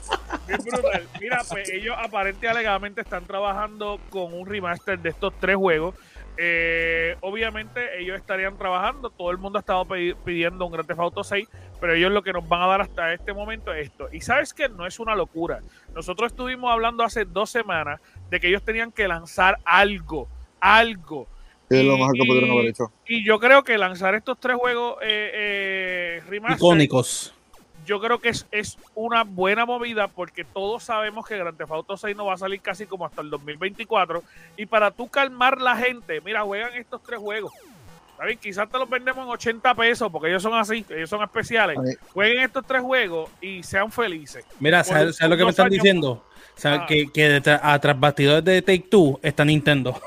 [0.47, 1.09] Bien brutal.
[1.21, 5.95] Mira, pues ellos aparentemente alegadamente están trabajando con un remaster de estos tres juegos.
[6.39, 9.87] Eh, obviamente ellos estarían trabajando, todo el mundo ha estado
[10.25, 11.49] pidiendo un Grand Theft Auto 6,
[11.81, 14.09] pero ellos lo que nos van a dar hasta este momento es esto.
[14.13, 15.61] Y sabes que no es una locura.
[15.95, 20.29] Nosotros estuvimos hablando hace dos semanas de que ellos tenían que lanzar algo,
[20.61, 21.27] algo.
[21.69, 22.93] Es lo Y- mejor que pudieron y- haber hecho.
[23.07, 27.35] Y yo creo que lanzar estos tres juegos eh, eh, remaster Icónicos.
[27.85, 31.97] yo creo que es, es una buena movida porque todos sabemos que Grand Theft Auto
[31.97, 34.23] 6 no va a salir casi como hasta el 2024
[34.57, 37.53] y para tú calmar la gente, mira, juegan estos tres juegos.
[38.13, 38.39] ¿Está bien?
[38.39, 41.77] Quizás te los vendemos en 80 pesos porque ellos son así, ellos son especiales.
[42.15, 44.45] Jueguen estos tres juegos y sean felices.
[44.59, 46.25] Mira, ¿sabes, sabes lo que me están años- diciendo?
[46.55, 46.87] ¿Sabes Ah.
[46.89, 50.01] que, que detrás- a tras bastidores de Take Two está Nintendo.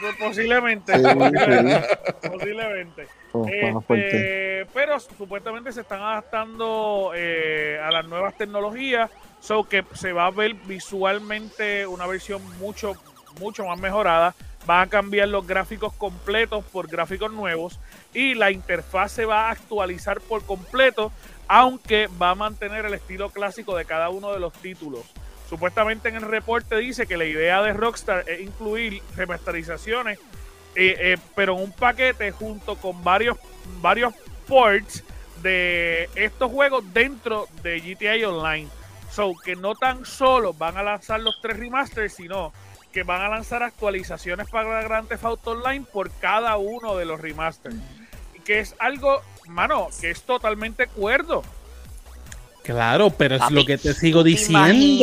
[0.00, 1.02] Pues Posiblemente, Sí,
[2.30, 3.08] posiblemente.
[3.32, 3.46] Oh.
[3.46, 10.26] Este, pero supuestamente se están adaptando eh, a las nuevas tecnologías, so que se va
[10.26, 12.94] a ver visualmente una versión mucho,
[13.40, 14.34] mucho más mejorada.
[14.66, 17.78] Van a cambiar los gráficos completos por gráficos nuevos
[18.12, 21.10] y la interfaz se va a actualizar por completo,
[21.46, 25.04] aunque va a mantener el estilo clásico de cada uno de los títulos.
[25.48, 30.18] Supuestamente en el reporte dice que la idea de Rockstar es incluir remasterizaciones
[30.80, 33.36] eh, eh, pero en un paquete junto con varios,
[33.80, 34.14] varios
[34.46, 35.02] ports
[35.42, 38.68] de estos juegos dentro de GTA Online.
[39.10, 42.52] So que no tan solo van a lanzar los tres remasters, sino
[42.92, 47.20] que van a lanzar actualizaciones para Grand Theft Auto Online por cada uno de los
[47.20, 47.74] remasters.
[48.44, 51.42] Que es algo, mano, que es totalmente cuerdo.
[52.62, 54.58] Claro, pero es Papi, lo que te sigo ¿Tú te diciendo.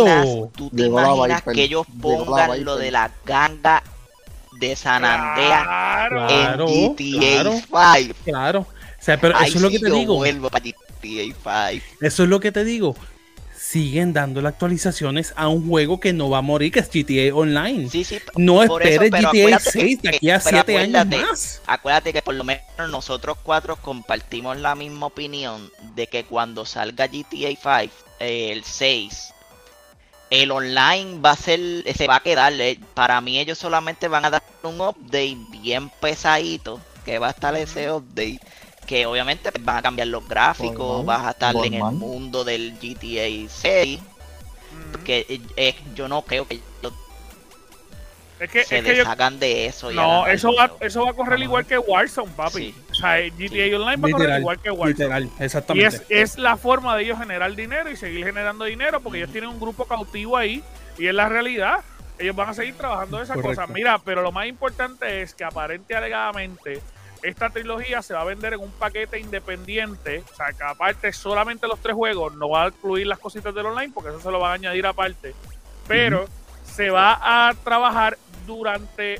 [0.05, 3.81] imaginas- ¿Tú te Llegó imaginas que ellos pongan lo de la ganga
[4.59, 6.27] de San Andreas Claro.
[6.27, 7.51] Claro, en GTA claro.
[7.97, 8.15] 5?
[8.23, 8.59] Claro.
[8.61, 8.67] O
[9.05, 10.15] sea, pero Ay, eso es lo que te yo digo.
[10.15, 11.85] vuelvo para GTA 5.
[12.01, 12.95] Eso es lo que te digo.
[13.67, 17.89] Siguen dando actualizaciones a un juego que no va a morir, que es GTA Online.
[17.89, 18.19] Sí, sí.
[18.37, 21.61] no eso, esperes GTA acuérdate 6 que- de aquí a pero 7 años más.
[21.65, 27.07] Acuérdate que por lo menos nosotros cuatro compartimos la misma opinión de que cuando salga
[27.07, 29.33] GTA 5, eh, el 6,
[30.29, 31.59] el online va a ser,
[31.95, 32.53] se va a quedar.
[32.61, 37.31] eh, Para mí ellos solamente van a dar un update bien pesadito, que va a
[37.31, 38.39] estar ese update,
[38.85, 42.73] que obviamente van a cambiar los gráficos, Borman, vas a estar en el mundo del
[42.79, 45.03] GTA 6, Ujú.
[45.03, 46.59] que eh, eh, yo no creo que
[48.37, 49.91] Es que, se es que yo, de eso.
[49.91, 52.57] y no, eso va, eso va a correr igual que Warzone, papi.
[52.73, 52.75] Sí.
[52.91, 54.89] O sea, el GTA Online va a correr Literal, igual que Warzone.
[54.91, 55.95] literal, Y exactamente.
[55.95, 59.49] es, es la forma de ellos generar dinero y seguir generando dinero porque ellos tienen
[59.49, 60.61] un grupo cautivo ahí
[60.97, 61.79] y es la realidad.
[62.19, 63.61] Ellos van a seguir trabajando esas Correcto.
[63.61, 63.73] cosas.
[63.73, 66.81] Mira, pero lo más importante es que aparente y alegadamente
[67.25, 70.23] esta trilogía se va a vender en un paquete independiente.
[70.31, 73.65] O sea, que aparte solamente los tres juegos, no va a incluir las cositas del
[73.65, 75.33] online porque eso se lo van a añadir aparte.
[75.87, 76.25] Pero
[76.63, 79.19] se va a trabajar durante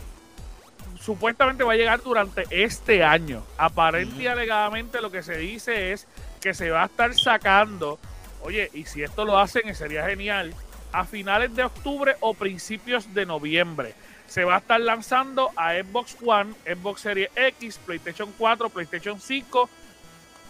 [1.00, 3.44] supuestamente va a llegar durante este año.
[3.58, 6.08] Aparente y alegadamente lo que se dice es
[6.42, 8.00] que se va a estar sacando,
[8.42, 10.54] oye, y si esto lo hacen, sería genial,
[10.92, 13.94] a finales de octubre o principios de noviembre.
[14.28, 19.70] Se va a estar lanzando a Xbox One, Xbox Series X, PlayStation 4, PlayStation 5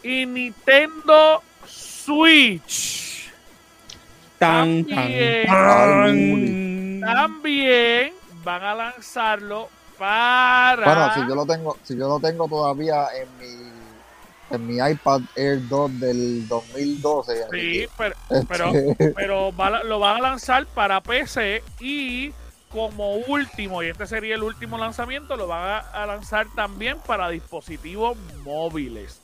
[0.04, 3.32] y Nintendo Switch.
[4.40, 5.46] Tan, También.
[5.48, 7.02] tan.
[7.02, 10.84] También van a lanzarlo para...
[10.86, 13.76] Bueno, si yo lo tengo, si yo lo tengo todavía en mi
[14.52, 17.44] en mi iPad Air 2 del 2012.
[17.44, 18.16] así Sí, pero,
[18.48, 22.32] pero, este, pero va a- lo van a lanzar para PC y
[22.76, 28.18] como último, y este sería el último lanzamiento, lo van a, lanzar también para dispositivos
[28.44, 29.22] móviles.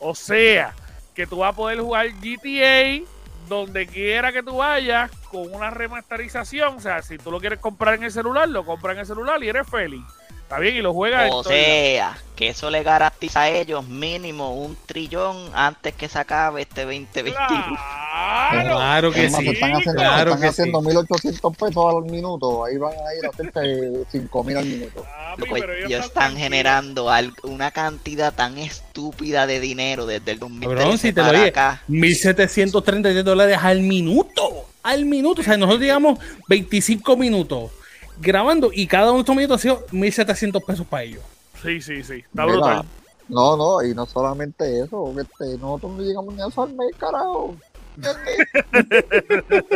[0.00, 0.74] O sea,
[1.14, 3.04] que tú vas a poder jugar GTA
[3.48, 6.76] donde quiera que tú vayas con una remasterización.
[6.76, 9.42] O sea, si tú lo quieres comprar en el celular, lo compras en el celular
[9.44, 10.02] y eres feliz.
[10.42, 14.76] Está bien, y lo juegas O sea, que eso le garantiza a ellos mínimo un
[14.86, 17.34] trillón antes que se acabe este 2021.
[17.34, 19.48] Claro, Claro que sí.
[19.48, 20.86] están haciendo, claro están que haciendo sí.
[20.86, 22.64] 1800 pesos al minuto.
[22.64, 25.02] Ahí van a ir a hacerse 5000 al minuto.
[25.02, 27.08] Papi, Loco, pero ellos ellos están generando
[27.42, 31.48] una cantidad tan estúpida de dinero desde el 2013 Cabrón, si te lo para dije,
[31.50, 31.82] acá.
[31.88, 34.66] 1733 dólares al minuto.
[34.82, 35.40] Al minuto.
[35.40, 37.70] O sea, nosotros digamos 25 minutos
[38.18, 41.22] grabando y cada uno de estos minutos ha sido 1700 pesos para ellos.
[41.62, 42.14] Sí, sí, sí.
[42.14, 42.84] Está Mira, brutal.
[43.28, 47.56] No, no, y no solamente eso, este, nosotros no llegamos ni a al mes, carajo.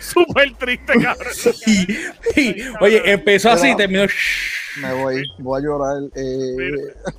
[0.00, 1.32] Súper triste, cabrón.
[1.34, 1.86] Sí,
[2.34, 2.56] sí.
[2.80, 4.04] Oye, empezó así y terminó.
[4.80, 6.02] Me voy, voy a llorar.
[6.14, 6.76] Eh, Mira,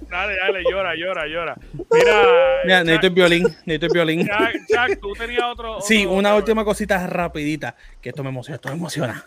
[0.09, 1.55] dale, dale, llora, llora, llora.
[1.91, 2.23] Mira,
[2.63, 4.27] Mira, Chuck, necesito el violín, necesito el violín.
[4.27, 4.37] Chuck,
[4.67, 5.81] Chuck, tú tenías otro.
[5.81, 9.25] Sí, una otro- última cosita rapidita, que esto me emociona, esto me emociona.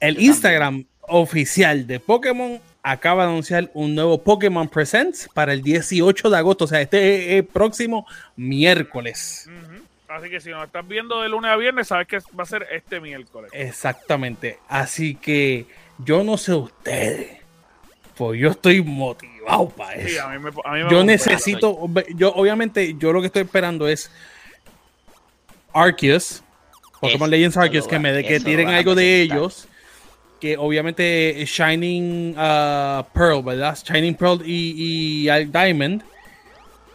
[0.00, 6.30] El Instagram oficial de Pokémon acaba de anunciar un nuevo Pokémon Presents para el 18
[6.30, 9.48] de agosto, o sea, este es el próximo miércoles.
[10.08, 12.66] Así que si nos estás viendo de lunes a viernes, sabes que va a ser
[12.72, 13.50] este miércoles.
[13.52, 14.58] Exactamente.
[14.68, 15.66] Así que
[15.98, 17.38] yo no sé ustedes,
[18.16, 20.26] pues yo estoy motivado para Sí, eso.
[20.26, 21.78] a mí me, a mí me Yo necesito,
[22.14, 24.10] yo obviamente, yo lo que estoy esperando es
[25.74, 26.42] Arceus,
[27.00, 29.68] Pokémon Legends Arceus, que me de, que tiren algo de ellos,
[30.40, 33.76] que obviamente Shining uh, Pearl, ¿verdad?
[33.84, 36.02] Shining Pearl y, y Al- Diamond,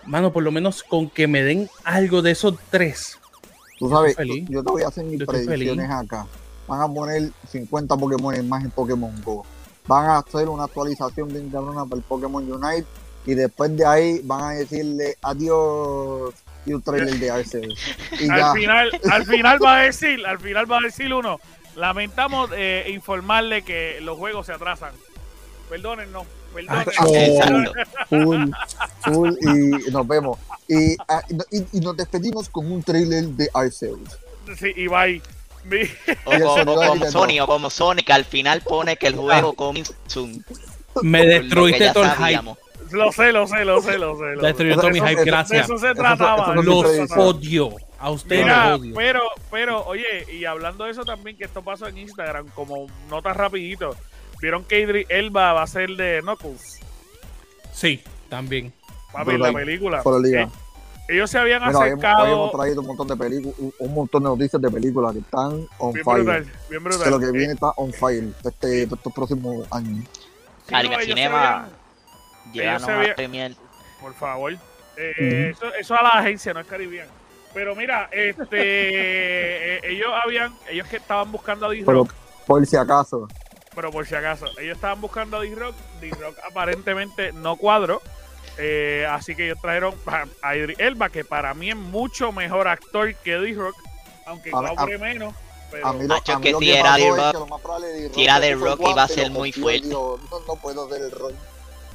[0.06, 3.20] mano, por lo menos con que me den algo de esos tres.
[3.80, 4.16] Tú sabes,
[4.50, 6.26] yo te voy a hacer mis Yo predicciones acá.
[6.68, 9.46] Van a poner 50 Pokémon más en Pokémon Go.
[9.86, 12.86] Van a hacer una actualización bien cabrona para el Pokémon Unite.
[13.26, 16.34] Y después de ahí van a decirle adiós
[16.66, 17.78] y un trailer de Arceus.
[18.20, 18.52] Y ya.
[18.52, 21.40] Al final, al final va a decir, al final va a decir uno,
[21.76, 24.92] lamentamos eh, informarle que los juegos se atrasan.
[25.70, 26.96] Perdónennos, perdónennos.
[27.14, 27.74] Exacto.
[28.10, 28.52] Full,
[29.02, 30.38] full y nos vemos.
[30.68, 34.00] Y, ah, y, y nos despedimos con un trailer de Arceus.
[34.58, 35.22] Sí, y bye.
[36.26, 37.10] O, como-.
[37.12, 40.44] Sony o como Sonic al final pone que el juego coming soon.
[41.02, 42.44] Me destruiste todo el hype.
[42.92, 44.26] Lo sé, lo sé, lo sé, lo sé.
[44.40, 45.66] Destruyó todo mi hype, eso- De gracias.
[45.66, 46.54] eso se trataba.
[46.56, 47.76] Los odio.
[48.04, 48.96] A ustedes Mira, los odio.
[48.96, 53.32] pero, pero, oye, y hablando de eso también, que esto pasó en Instagram, como nota
[53.32, 53.96] rapidito,
[54.42, 56.82] vieron que Idris Elba va a ser de Knuckles,
[57.72, 58.74] Sí, también.
[59.14, 60.04] papi, la película.
[60.04, 60.42] Por el día.
[60.42, 60.50] Eh,
[61.16, 64.30] ellos se habían Mira, acercado, hemos traído un montón de películas, un, un montón de
[64.30, 66.24] noticias de películas que están on bien fire.
[66.24, 67.04] brutal, bien brutal.
[67.06, 70.04] Que lo que Eh, viene está on fire este, estos próximos años.
[70.66, 71.70] sí, Carica no, Cinema,
[72.54, 72.76] se a
[73.26, 73.56] habían-
[74.02, 74.54] por favor.
[74.98, 77.08] Eh, eso, eso a la agencia, no es Caribbean.
[77.54, 78.48] Pero mira, este,
[79.78, 82.14] eh, ellos habían, ellos que estaban buscando a Pero D-Rock,
[82.48, 83.28] por si acaso,
[83.76, 88.02] pero por si acaso, ellos estaban buscando a D-Rock, D-Rock aparentemente no cuadró,
[88.58, 89.96] eh, así que ellos trajeron
[90.42, 93.76] a, Idris Elba, que para mí es mucho mejor actor que D-Rock,
[94.26, 95.34] aunque cobre menos,
[95.72, 98.60] pero A mí lo, Macho, a mí que si era es Rock- si era el
[98.60, 99.88] Rock, iba a ser muy fuerte.
[99.90, 101.36] no puedo hacer el rol.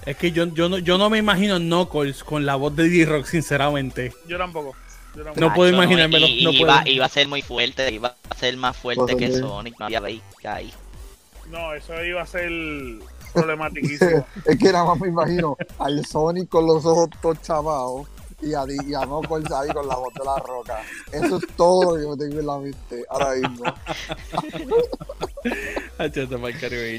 [0.05, 3.27] Es que yo, yo, no, yo no me imagino Knuckles con la voz de D-Rock,
[3.27, 4.12] sinceramente.
[4.27, 4.75] yo tampoco.
[5.37, 6.62] No puedo imaginármelo, y- no puedo.
[6.62, 9.27] Iba, iba a ser muy fuerte, iba a ser más fuerte que.
[9.40, 10.23] Sonic, no había ahí.
[11.51, 12.51] No, eso iba a ser
[13.33, 14.27] problematiquísimo.
[14.44, 18.07] Es que nada más me imagino al Sonic con los ojos todos chavados
[18.40, 20.81] y a, Di- y a Knuckles ahí con la voz de la roca.
[21.11, 23.64] Eso es todo lo que yo tengo en la mente ahora mismo.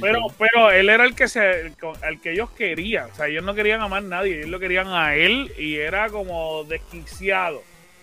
[0.01, 3.09] Pero, pero él era el que se, con- al que ellos querían.
[3.11, 6.09] O sea, ellos no querían a más nadie, ellos lo querían a él y era
[6.09, 7.61] como desquiciado.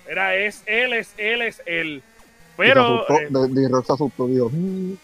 [0.09, 2.03] Era es él, es él, es él.
[2.57, 4.97] Pero Y se asustó, "Mm".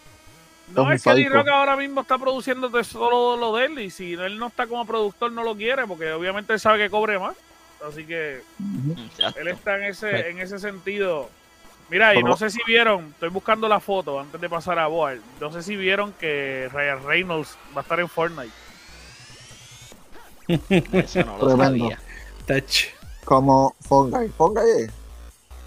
[0.73, 1.13] no es que.
[1.13, 4.85] D-Rock ahora mismo está produciendo solo lo de él y si él no está como
[4.85, 7.35] productor no lo quiere porque obviamente él sabe que cobre más.
[7.87, 8.41] Así que.
[8.97, 9.39] Exacto.
[9.41, 10.25] él está en ese, Right.
[10.27, 11.29] en ese sentido.
[11.89, 15.17] Mira, y no sé si vieron, estoy buscando la foto antes de pasar a Boar.
[15.41, 18.53] No sé si vieron que Ryan Reynolds va a estar en Fortnite.
[20.47, 21.89] Eso no lo Tremendo.
[21.89, 21.99] sabía.
[22.47, 22.85] Touch.
[23.25, 24.29] Como Fungi.
[24.37, 24.91] Fungi es.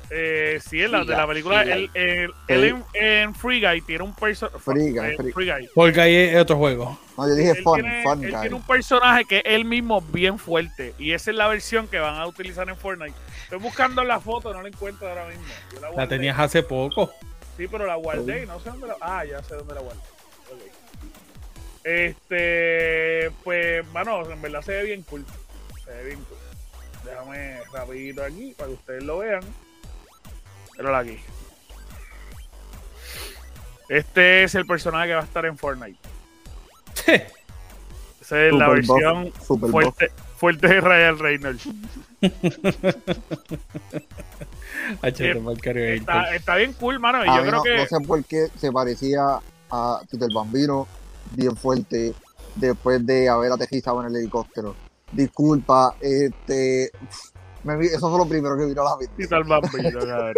[0.09, 3.81] Eh, sí, en la, de la Guy, película, él, él- él en, en Free Guy
[3.81, 4.57] tiene un personaje.
[4.61, 5.69] Free Guy, Free- Guy.
[5.75, 6.97] Porque ahí es otro juego.
[7.19, 8.41] No, yo dije Él, Fun, tiene, Fun él Guy.
[8.43, 10.95] tiene un personaje que es él mismo bien fuerte.
[10.99, 13.15] Y esa es la versión que van a utilizar en Fortnite.
[13.43, 15.43] Estoy buscando la foto, no la encuentro ahora mismo.
[15.75, 17.11] Yo la, tenías hace poco.
[17.57, 18.97] Sí, pero la guardé y no sé dónde la.
[19.01, 19.99] Ah, ya sé dónde la guardé.
[20.53, 20.61] Ok.
[21.83, 23.31] Este.
[23.43, 25.25] Pues, mano, en verdad se ve bien cool.
[25.85, 26.39] Se ve bien cool.
[27.07, 29.43] Déjame rapidito aquí para que ustedes lo vean.
[30.77, 31.19] Pero aquí.
[33.89, 35.99] Este es el personaje que va a estar en Fortnite.
[38.21, 39.71] Esa es la Super versión buff.
[39.71, 41.69] fuerte, fuerte de Ryan Reynolds.
[45.03, 47.25] Está, está bien cool, mano.
[47.25, 47.77] Y yo creo no, que.
[47.77, 49.41] no sé por qué se parecía
[49.71, 50.87] a Tito el Bambino
[51.33, 52.15] bien fuerte
[52.55, 54.75] después de haber aterrizado en el helicóptero.
[55.17, 56.91] Disculpa, este.
[57.65, 60.35] me vi- eso fue lo primero que vino a la tal bambino, cabrón.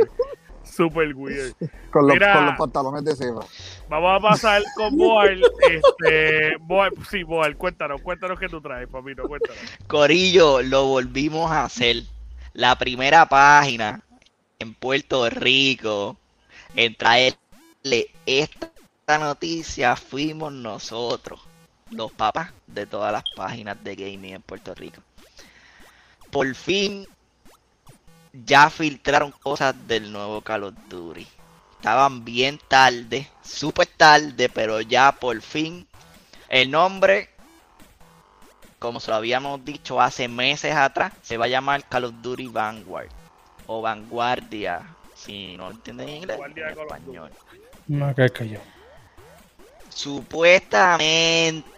[0.63, 1.55] Super weird.
[1.91, 2.35] Con los, Mira.
[2.35, 3.45] con los pantalones de cebra.
[3.89, 5.43] Vamos a pasar con Boal.
[5.69, 9.59] Este, Boal, sí, Boal, cuéntanos, cuéntanos qué tú traes, papito, cuéntanos.
[9.87, 12.05] Corillo, lo volvimos a hacer.
[12.53, 14.03] La primera página
[14.59, 16.17] en Puerto Rico
[16.77, 21.41] en traerle esta noticia fuimos nosotros,
[21.91, 25.03] los papás de todas las páginas de gaming en Puerto Rico.
[26.31, 27.07] Por fin
[28.33, 31.27] ya filtraron cosas del nuevo Call of Duty.
[31.77, 35.87] Estaban bien tarde, súper tarde, pero ya por fin
[36.49, 37.31] el nombre
[38.79, 42.47] como se lo habíamos dicho hace meses atrás, se va a llamar Call of Duty
[42.47, 43.09] Vanguard
[43.67, 44.83] o Vanguardia,
[45.15, 47.31] si no lo entienden en inglés, Vanguardia en español.
[47.89, 48.61] No, que.
[49.89, 51.78] Supuestamente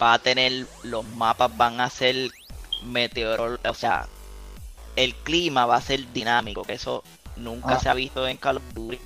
[0.00, 2.30] va a tener los mapas van a ser
[2.84, 4.06] meteoro, o sea,
[4.96, 7.02] el clima va a ser dinámico, que eso
[7.36, 7.80] nunca Ah.
[7.80, 8.98] se ha visto en Call of Duty.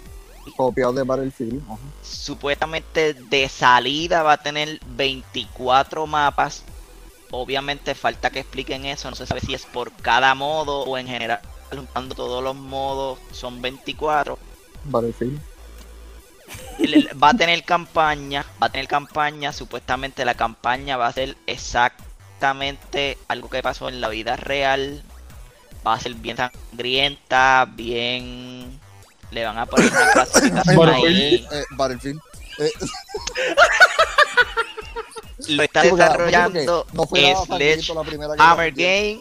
[0.56, 1.62] Copiado de Battlefield.
[1.68, 1.78] ajá.
[2.02, 6.64] supuestamente de salida va a tener 24 mapas.
[7.30, 11.06] Obviamente falta que expliquen eso, no se sabe si es por cada modo o en
[11.06, 14.38] general, juntando todos los modos son 24.
[14.84, 15.40] Battlefield.
[17.22, 23.18] Va a tener campaña, va a tener campaña, supuestamente la campaña va a ser exactamente
[23.28, 25.02] algo que pasó en la vida real.
[25.86, 28.80] Va a ser bien sangrienta, bien...
[29.30, 31.46] Le van a poner una clasificación ahí.
[31.52, 32.20] Eh, Battlefield.
[32.58, 32.70] Eh,
[35.48, 37.08] Lo está desarrollando no
[38.38, 39.20] Hammer Game,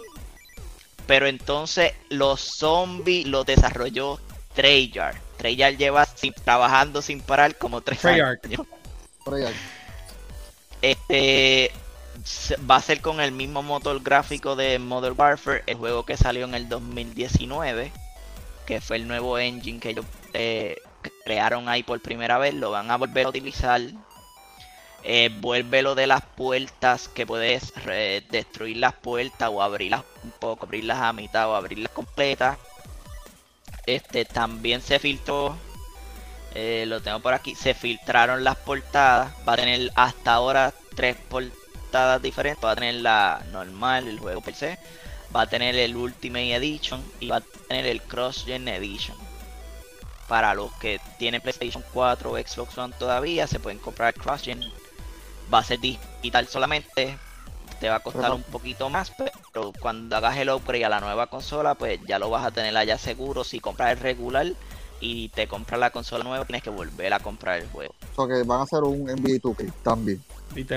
[1.08, 4.20] pero entonces los zombies los desarrolló
[4.54, 5.29] Treyarch.
[5.40, 8.46] Treyarch lleva sin- trabajando sin parar como tres Treyarch.
[8.46, 8.68] años.
[9.26, 9.56] Treyarch.
[10.82, 11.72] Este
[12.70, 16.46] va a ser con el mismo motor gráfico de Modern Warfare, el juego que salió
[16.46, 17.92] en el 2019,
[18.66, 20.76] que fue el nuevo engine que ellos eh,
[21.26, 23.82] crearon ahí por primera vez, lo van a volver a utilizar.
[25.04, 30.32] Eh, vuelve lo de las puertas, que puedes re- destruir las puertas o abrirlas un
[30.32, 32.58] poco, abrirlas a mitad o abrirlas completas.
[33.96, 35.58] Este también se filtró,
[36.54, 39.34] eh, lo tengo por aquí, se filtraron las portadas.
[39.48, 42.64] Va a tener hasta ahora tres portadas diferentes.
[42.64, 44.78] Va a tener la normal, el juego per se.
[45.36, 49.18] Va a tener el Ultimate Edition y va a tener el Cross Gen Edition.
[50.28, 54.44] Para los que tienen PlayStation 4 o Xbox One todavía, se pueden comprar el Cross
[54.44, 54.62] Gen.
[55.52, 57.18] Va a ser digital solamente.
[57.80, 58.34] Te va a costar Ajá.
[58.34, 62.30] un poquito más, pero cuando hagas el upgrade a la nueva consola, pues ya lo
[62.30, 63.44] vas a tener allá seguro.
[63.44, 64.48] Si compras el regular,
[65.02, 67.94] y te compras la consola nueva, tienes que volver a comprar el juego.
[68.18, 70.22] O sea que van a hacer un NBA 2K también.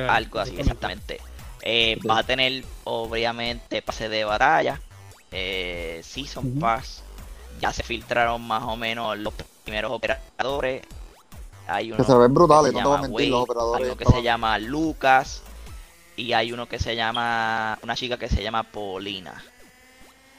[0.08, 1.20] Algo así, exactamente.
[1.62, 4.80] Eh, Va a tener, obviamente, pase de batalla,
[5.32, 6.58] eh, Season.
[6.60, 7.02] Pass.
[7.60, 9.34] Ya se filtraron más o menos los
[9.64, 10.82] primeros operadores.
[11.66, 13.80] Hay uno Que se ven brutales, que no te voy a mentir, los operadores.
[13.80, 15.42] hay uno que estaban- se llama Lucas
[16.22, 19.42] y hay uno que se llama una chica que se llama Paulina.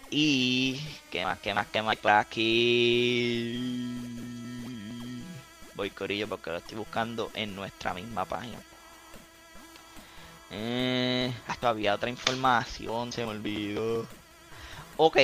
[0.09, 0.79] Y
[1.11, 3.59] qué más, qué más, qué más por aquí.
[5.75, 8.59] Voy corillo porque lo estoy buscando en nuestra misma página.
[10.51, 14.07] Eh, esto había otra información, se me olvidó.
[14.95, 15.17] Ok,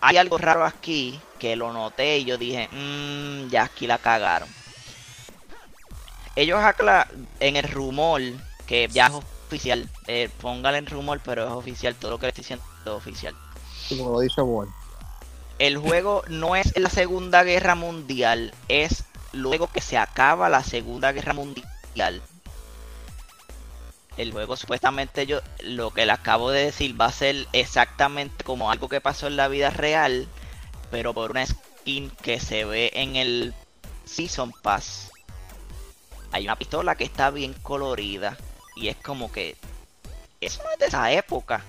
[0.00, 4.48] hay algo raro aquí que lo noté y yo dije, mmm, ya aquí la cagaron.
[6.36, 7.08] Ellos acla
[7.40, 8.22] en el rumor,
[8.66, 8.92] que es
[9.48, 12.90] oficial, eh, póngale en rumor, pero es oficial, todo lo que le estoy diciendo es
[12.92, 13.34] oficial.
[13.88, 14.68] Como lo dice Wall.
[15.58, 21.10] El juego no es la Segunda Guerra Mundial, es luego que se acaba la Segunda
[21.12, 22.22] Guerra Mundial.
[24.16, 28.70] El juego supuestamente yo lo que le acabo de decir va a ser exactamente como
[28.70, 30.28] algo que pasó en la vida real,
[30.90, 33.54] pero por una skin que se ve en el
[34.04, 35.10] Season Pass.
[36.32, 38.36] Hay una pistola que está bien colorida
[38.80, 39.56] y es como que
[40.40, 41.64] eso no es de esa época.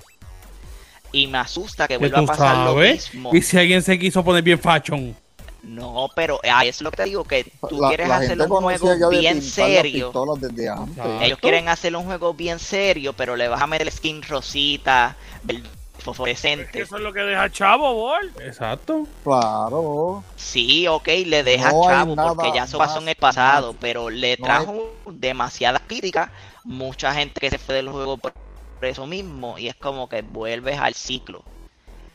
[1.11, 3.31] Y me asusta que vuelva a pasar lo mismo.
[3.33, 5.15] Y si alguien se quiso poner bien fashion.
[5.63, 8.39] No, pero ah, eso es lo que te digo, que tú La- quieres la hacer
[8.41, 10.11] un juego bien serio.
[10.39, 11.03] desde antes.
[11.21, 15.55] Ellos quieren hacer un juego bien serio, pero le vas a meter skin rosita, Es
[15.57, 15.63] que
[16.01, 16.81] fosforescente.
[16.81, 18.31] eso es lo que deja chavo, Bol.
[18.39, 19.05] Exacto.
[19.25, 20.23] Claro.
[20.37, 24.09] Sí, ok, le deja No hay chavo porque ya eso pasó en el pasado, pero
[24.09, 26.29] le No trajo demasiadas críticas,
[26.63, 28.33] mucha gente que se fue del juego por
[28.81, 31.43] eso mismo, y es como que vuelves al ciclo.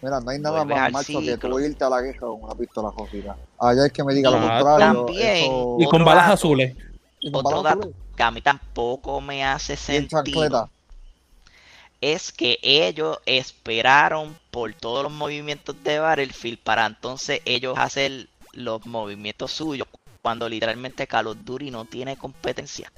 [0.01, 2.55] Mira, no hay nada Vuelves más macho que tú irte a la guerra con una
[2.55, 3.37] pistola rosita.
[3.59, 5.07] Allá es que me diga lo contrario.
[5.07, 5.37] También.
[5.37, 6.77] eso- Y con balas azules.
[7.21, 10.71] y con Otro balas dato azules, que a mí tampoco me hace sentido.
[12.01, 18.85] es que ellos esperaron por todos los movimientos de Battlefield para entonces ellos hacer los
[18.85, 19.89] movimientos suyos
[20.21, 22.93] cuando literalmente Call of Duty no tiene competencia.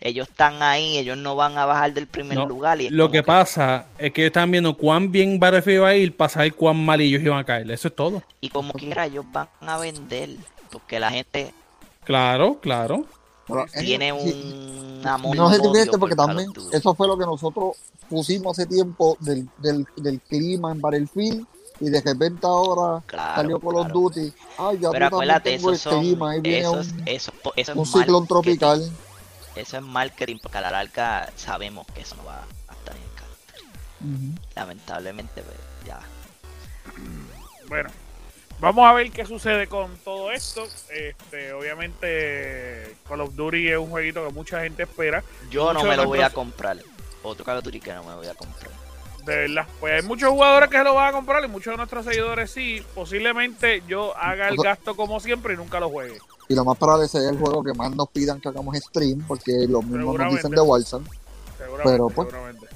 [0.00, 2.80] Ellos están ahí, ellos no van a bajar del primer No, lugar.
[2.80, 6.16] Y Lo que pasa es que ellos están viendo cuán bien Battlefield va a ir
[6.16, 7.68] para saber cuán mal ellos iban a caer.
[7.70, 8.22] Eso es todo.
[8.40, 10.30] Y como quiera, ellos van a vender.
[10.70, 11.52] Porque la gente
[12.04, 13.04] Claro, claro.
[13.46, 15.36] Pero, tiene eh, sí, un amor.
[15.36, 17.76] No por porque of también eso fue lo que nosotros
[18.08, 21.46] pusimos hace tiempo del, del, del clima en Battlefield
[21.80, 24.00] y de repente ahora Claro, salió Call of claro.
[24.00, 24.32] Duty.
[24.58, 26.00] Ay, ya Pero acuérdate, eso son.
[26.00, 28.90] clima, ahí viene Eso, es- un, eso, eso es un ciclón tropical.
[29.58, 33.02] Eso es marketing, porque a la larga sabemos que eso no va a estar en
[33.02, 34.40] el Duty.
[34.54, 35.98] Lamentablemente, pues, ya.
[37.66, 37.90] Bueno,
[38.60, 40.64] vamos a ver qué sucede con todo esto.
[40.90, 45.24] Este, obviamente, Call of Duty es un jueguito que mucha gente espera.
[45.50, 46.78] Yo no me lo voy a comprar.
[47.24, 48.87] Otro Call of Duty que no me voy a comprar.
[49.28, 49.66] De verdad.
[49.78, 52.50] Pues hay muchos jugadores que se lo van a comprar y muchos de nuestros seguidores
[52.50, 52.82] sí.
[52.94, 56.18] Posiblemente yo haga el O sea- gasto como siempre y nunca lo juegue.
[56.48, 59.52] Y lo más probable es el juego que más nos pidan que hagamos stream, porque
[59.68, 61.06] los mismos nos dicen de Warzone.
[61.58, 62.28] Seguramente, Pero, pues.
[62.30, 62.66] seguramente.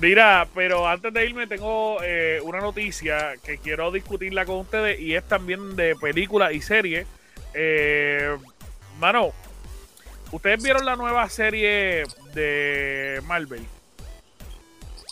[0.00, 5.14] Mira, pero antes de irme tengo eh, una noticia que quiero discutirla con ustedes y
[5.16, 7.06] es también de película y serie.
[7.54, 8.36] Eh,
[9.00, 9.30] mano,
[10.30, 12.04] ¿ustedes vieron la nueva serie
[12.34, 13.66] de Marvel?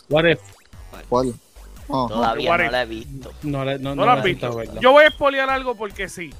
[0.08, 0.40] What if?
[1.08, 1.34] ¿Cuál?
[1.88, 3.32] Ah, Todavía no la he visto.
[3.42, 4.46] No, no, ¿No no la has he visto?
[4.48, 4.80] visto, ¿verdad?
[4.80, 6.32] Yo voy a espolear algo porque sí.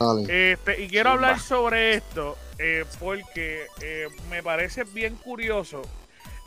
[0.00, 0.52] dale.
[0.52, 1.28] Este, y quiero Zumba.
[1.28, 5.82] hablar sobre esto eh, porque eh, me parece bien curioso.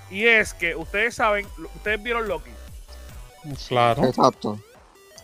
[0.10, 1.46] Y es que ustedes saben,
[1.76, 2.52] ustedes vieron Loki.
[3.68, 4.04] Claro.
[4.06, 4.60] Exacto.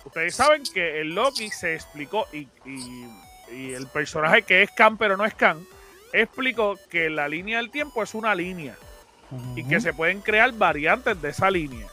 [0.05, 3.09] Ustedes saben que el Loki se explicó y, y-
[3.51, 5.63] y el personaje que es Khan pero no es Khan
[6.11, 8.76] explicó que la línea del tiempo es una línea
[9.56, 11.88] y que se pueden crear variantes de esa línea.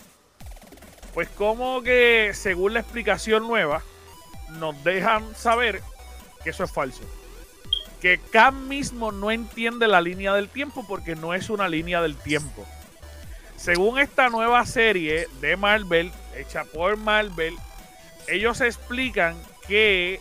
[1.15, 3.83] Pues como que según la explicación nueva
[4.59, 5.83] nos dejan saber
[6.43, 7.03] que eso es falso.
[8.01, 12.17] Que Khan mismo no entiende la línea del tiempo porque no es una línea del
[12.17, 12.67] tiempo.
[13.57, 17.55] Según esta nueva serie de Marvel, hecha por Marvel,
[18.27, 19.37] ellos explican
[19.69, 20.19] que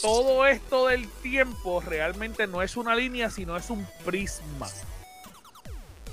[0.00, 4.68] todo esto del tiempo realmente no es una línea, sino es un prisma.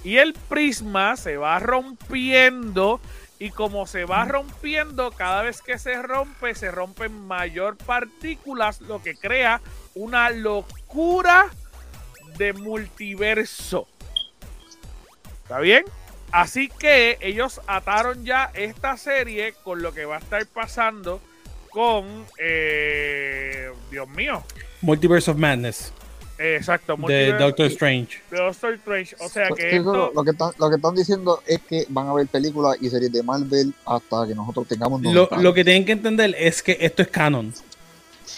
[0.06, 3.02] Y el prisma se va rompiendo
[3.40, 9.02] y como se va rompiendo, cada vez que se rompe, se rompen mayor partículas, lo
[9.02, 9.62] que crea
[9.96, 11.48] una locura
[12.38, 13.88] de multiverso.
[15.42, 15.86] ¿Está bien?
[16.32, 21.20] Así que ellos ataron ya esta serie con lo que va a estar pasando
[21.72, 24.44] con, eh, Dios mío,
[24.82, 25.92] Multiverse of Madness
[26.38, 28.20] exacto, de Doctor Strange.
[28.30, 29.16] de Doctor Strange.
[29.20, 31.60] O sea Sí, que sí, esto, lo, lo que están, lo que están diciendo es
[31.62, 35.38] que van a haber películas y series de Marvel hasta que nosotros tengamos Lo, 90
[35.38, 37.54] lo que tienen que entender es que esto es canon.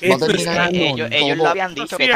[0.04, 0.76] Va Esto es canon.
[0.76, 2.12] ellos, ellos lo habían dicho ver.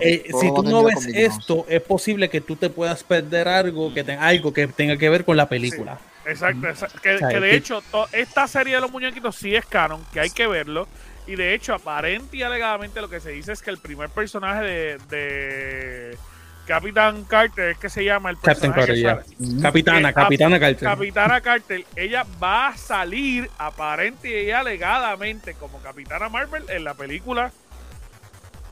[0.00, 4.04] Eh, si tú no ves esto, es posible que tú te puedas perder algo que,
[4.04, 5.98] te- algo que tenga que ver con la película.
[6.26, 6.98] Exacto, exacto.
[7.00, 9.64] Que, O sea, que de que- hecho, to- esta serie de los muñequitos sí es
[9.64, 10.88] canon, que hay que verlo.
[11.26, 14.62] Y de hecho, aparente y alegadamente lo que se dice es que el primer personaje
[14.62, 16.18] de, de
[16.66, 19.62] Capitán Carter es que se llama el Captain personaje que sale.
[19.62, 20.88] Capitana, Eh, Capitana Carter.
[20.88, 27.52] Capitana Carter, ella va a salir aparente y alegadamente como Capitana Marvel en la película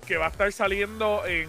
[0.07, 1.49] que va a estar saliendo en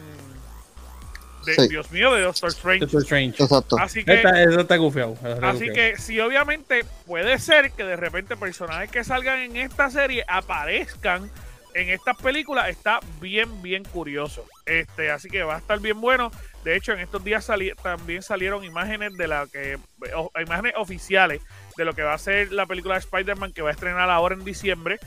[1.46, 1.68] de, Sí.
[1.70, 2.80] Dios mío de Doctor Strange.
[2.82, 3.44] Doctor Strange.
[3.44, 3.78] Exacto.
[3.80, 5.14] Así que Esta, esta está gufiado.
[5.24, 9.90] está Así que sí, obviamente puede ser que de repente personajes que salgan en esta
[9.90, 11.30] serie aparezcan
[11.74, 12.70] en estas películas.
[12.70, 14.46] Está bien, bien curioso.
[14.66, 16.32] Este, así que va a estar bien bueno.
[16.64, 19.78] De hecho, en estos días sali- también salieron imágenes de la que
[20.16, 21.42] o- imágenes oficiales
[21.78, 24.36] de lo que va a ser la película de Spider-Man que va a estrenar ahora
[24.36, 24.98] en diciembre.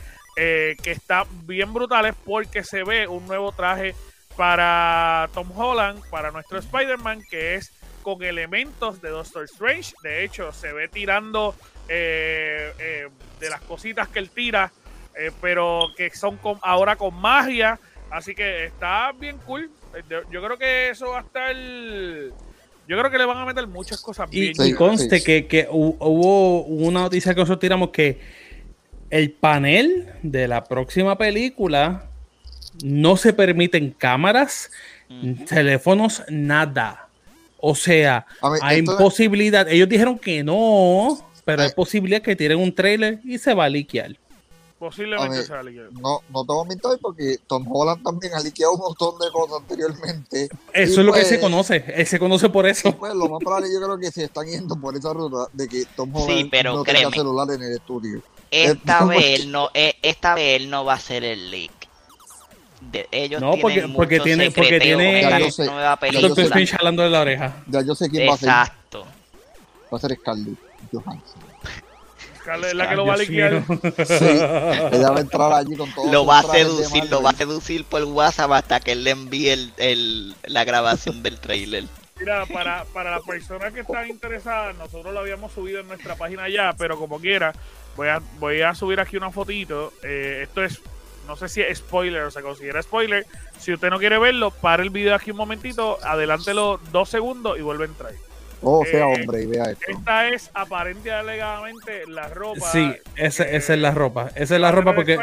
[0.41, 3.93] eh, que está bien brutales porque se ve un nuevo traje
[4.39, 9.91] para Tom Holland, para nuestro Spider-Man, que es con elementos de Doctor Strange.
[10.01, 11.53] De hecho, se ve tirando
[11.89, 13.09] eh, eh,
[13.41, 14.71] de las cositas que él tira,
[15.13, 17.77] eh, pero que son con, ahora con magia.
[18.09, 19.69] Así que está bien cool.
[20.09, 21.53] Yo, creo que eso va a estar.
[21.53, 24.53] Yo creo que le van a meter muchas cosas Y, bien.
[24.57, 25.25] y Sí, conste sí.
[25.25, 28.21] que, que hu- hubo una noticia que nosotros tiramos que
[29.09, 32.05] el panel de la próxima película
[32.83, 34.71] no se permiten cámaras,
[35.47, 37.07] teléfonos, nada.
[37.59, 39.67] O sea, A mí, hay posibilidad.
[39.67, 43.69] Ellos dijeron que no, pero hay posibilidad que tiren un trailer y se va a
[43.69, 44.15] liquear.
[44.77, 45.89] Posiblemente a ver, sea ligero.
[45.91, 49.29] no, no te voy a mentir porque Tom Holland también ha liqueado un montón de
[49.29, 50.47] cosas anteriormente.
[50.71, 51.83] Eso Y es lo que pues- se conoce.
[51.97, 52.95] Él se conoce por eso.
[52.95, 55.83] pues lo más probable yo creo que se están yendo por esa ruta de que
[55.97, 57.15] Tom Sí, Holland pero no tenga créeme.
[57.17, 58.21] celular en el estudio.
[58.51, 61.71] Esta Eh, vez él no, eh, esta vez él no va a ser el leak.
[62.81, 66.43] De- ellos No, tienen porque- porque mucho tiene- porque tiene- con esta nueva película.
[66.43, 67.55] Strange jalando de la oreja.
[67.67, 68.49] Ya yo sé quién va a ser.
[68.49, 69.05] Exacto.
[69.93, 70.57] Va a ser Scarlett
[70.91, 71.41] Johansson.
[72.41, 73.25] Scarlett es la que lo va a mío.
[74.05, 76.11] Sí, ella va a entrar allí con todo.
[76.11, 79.49] Lo va a seducir, lo va a seducir por WhatsApp hasta que él le envíe
[79.49, 81.83] el, el- la grabación del trailer.
[82.19, 86.49] Mira, para, para las personas que están interesadas, nosotros lo habíamos subido en nuestra página
[86.49, 87.53] ya, pero como quiera,
[87.95, 89.93] voy a, voy a subir aquí una fotito.
[90.03, 90.81] Eh, esto es,
[91.29, 93.25] no sé si es spoiler o se considera spoiler.
[93.59, 97.61] Si usted no quiere verlo, para el video aquí un momentito, adelántelo dos segundos y
[97.61, 98.11] vuelve a entrar.
[98.61, 99.85] Oh, sea Eh, hombre y vea esto.
[99.87, 102.59] Esta es aparente y alegadamente la ropa.
[102.71, 104.31] Sí, esa, que- esa es la ropa.
[104.35, 105.17] Esa es la ropa porque.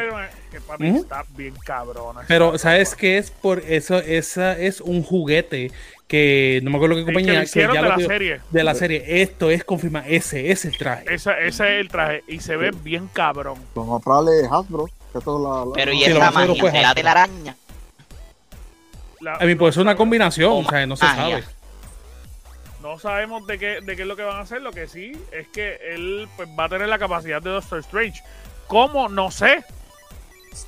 [0.50, 2.22] Que para mí está bien cabrona.
[2.28, 3.30] Pero, ¿sabes qué es?
[3.30, 5.70] Por eso, esa es un juguete
[6.08, 8.40] que no me acuerdo qué compañía que, ya de lo la serie.
[8.50, 9.04] de la serie.
[9.22, 10.04] Esto es confirmar.
[10.06, 11.12] Ese es el traje.
[11.12, 13.58] Esa- ese es el traje y se ve bien cabrón.
[13.58, 14.86] Es Hasbro.
[15.18, 16.94] Que eso es la, la- Pero y Sí, esa magia, Hasbro.
[16.94, 17.56] de la araña.
[19.20, 20.50] La- A mí, pues es una combinación.
[20.52, 21.40] O O sea, no se magia.
[21.42, 21.44] sabe.
[22.82, 24.62] No sabemos de qué, de qué es lo que van a hacer.
[24.62, 28.22] Lo que sí es que él pues, va a tener la capacidad de Doctor Strange.
[28.68, 29.08] ¿Cómo?
[29.08, 29.64] No sé.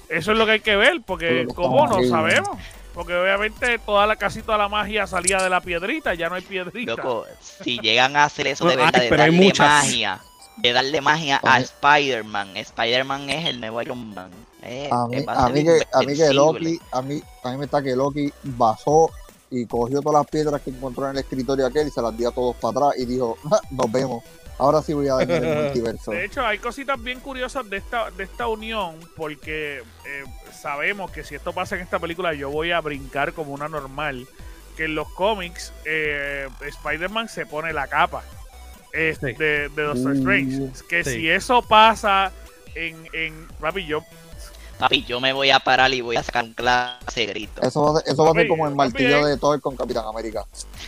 [0.08, 1.86] Eso es lo que hay que ver, porque ¿cómo?
[1.86, 2.58] No sabemos.
[2.94, 6.42] Porque obviamente toda la, casi toda la magia salía de la piedrita, ya no hay
[6.42, 6.96] piedrita.
[6.96, 9.68] Loco, si llegan a hacer eso de Ay, verdad, de pero hay darle muchas.
[9.84, 10.18] magia,
[10.58, 11.62] de darle magia a Ay.
[11.64, 12.56] Spider-Man.
[12.56, 14.30] Spider-Man es el nuevo Iron Man.
[14.62, 16.34] Eh, A mí, a a que, a mí que invencible.
[16.34, 19.10] Loki, a mí, a mí me está que Loki basó
[19.50, 22.28] y cogió todas las piedras que encontró en el escritorio aquel y se las dio
[22.28, 24.22] a todos para atrás y dijo, "Ja, nos vemos.
[24.58, 26.10] Ahora sí voy a dañar el multiverso.
[26.10, 31.22] De hecho, hay cositas bien curiosas de esta, de esta unión, porque eh, sabemos que
[31.22, 34.26] si esto pasa en esta película, yo voy a brincar como una normal.
[34.76, 38.22] Que en los cómics, eh, Spider-Man se pone la capa
[38.92, 39.32] eh, Sí.
[39.34, 40.72] de, de Doctor Uh, Strange.
[40.88, 41.10] Que sí.
[41.12, 42.32] si eso pasa
[42.74, 44.02] en, en papi, yo
[44.78, 47.60] Papi, yo me voy a parar y voy a sacar un clase grito.
[47.62, 49.30] Eso va a ser, eso va a ser Papi, como el papi, martillo eh.
[49.30, 50.44] de Thor con Capitán América.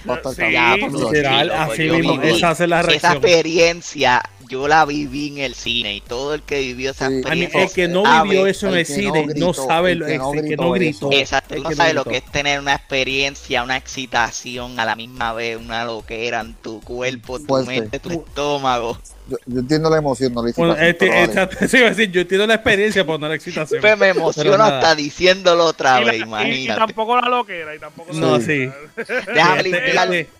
[0.08, 0.92] Va a estar Sí, cabrón.
[1.12, 2.22] Literal, así mismo.
[2.22, 3.12] Esa es la Esa reacción.
[3.14, 7.14] experiencia yo la viví en el cine y todo el que vivió esa Sí.
[7.18, 9.92] Experiencia el que no sabe- vivió eso en el el cine no no, gritó, sabe
[9.92, 11.08] el lo que no el que gritó no eso.
[11.08, 11.12] gritó.
[11.12, 12.10] Exacto, el no que sabes lo gritó.
[12.10, 16.80] que es tener una experiencia, una excitación a la misma vez, una loquera en tu
[16.80, 17.70] cuerpo, tu Fuerte.
[17.80, 18.98] mente, tu estómago.
[19.28, 22.46] Yo, yo entiendo la emoción, no le hice Bueno, este, esta- sí, decir, yo entiendo
[22.48, 23.80] la experiencia, pero no la excitación.
[23.80, 26.80] Pues me emociono hasta diciéndolo otra y, la- vez, y- y imagínate.
[26.80, 28.74] tampoco la loquera y tampoco la No, loquera.
[28.96, 30.30] Déjame Este- limpiar, este-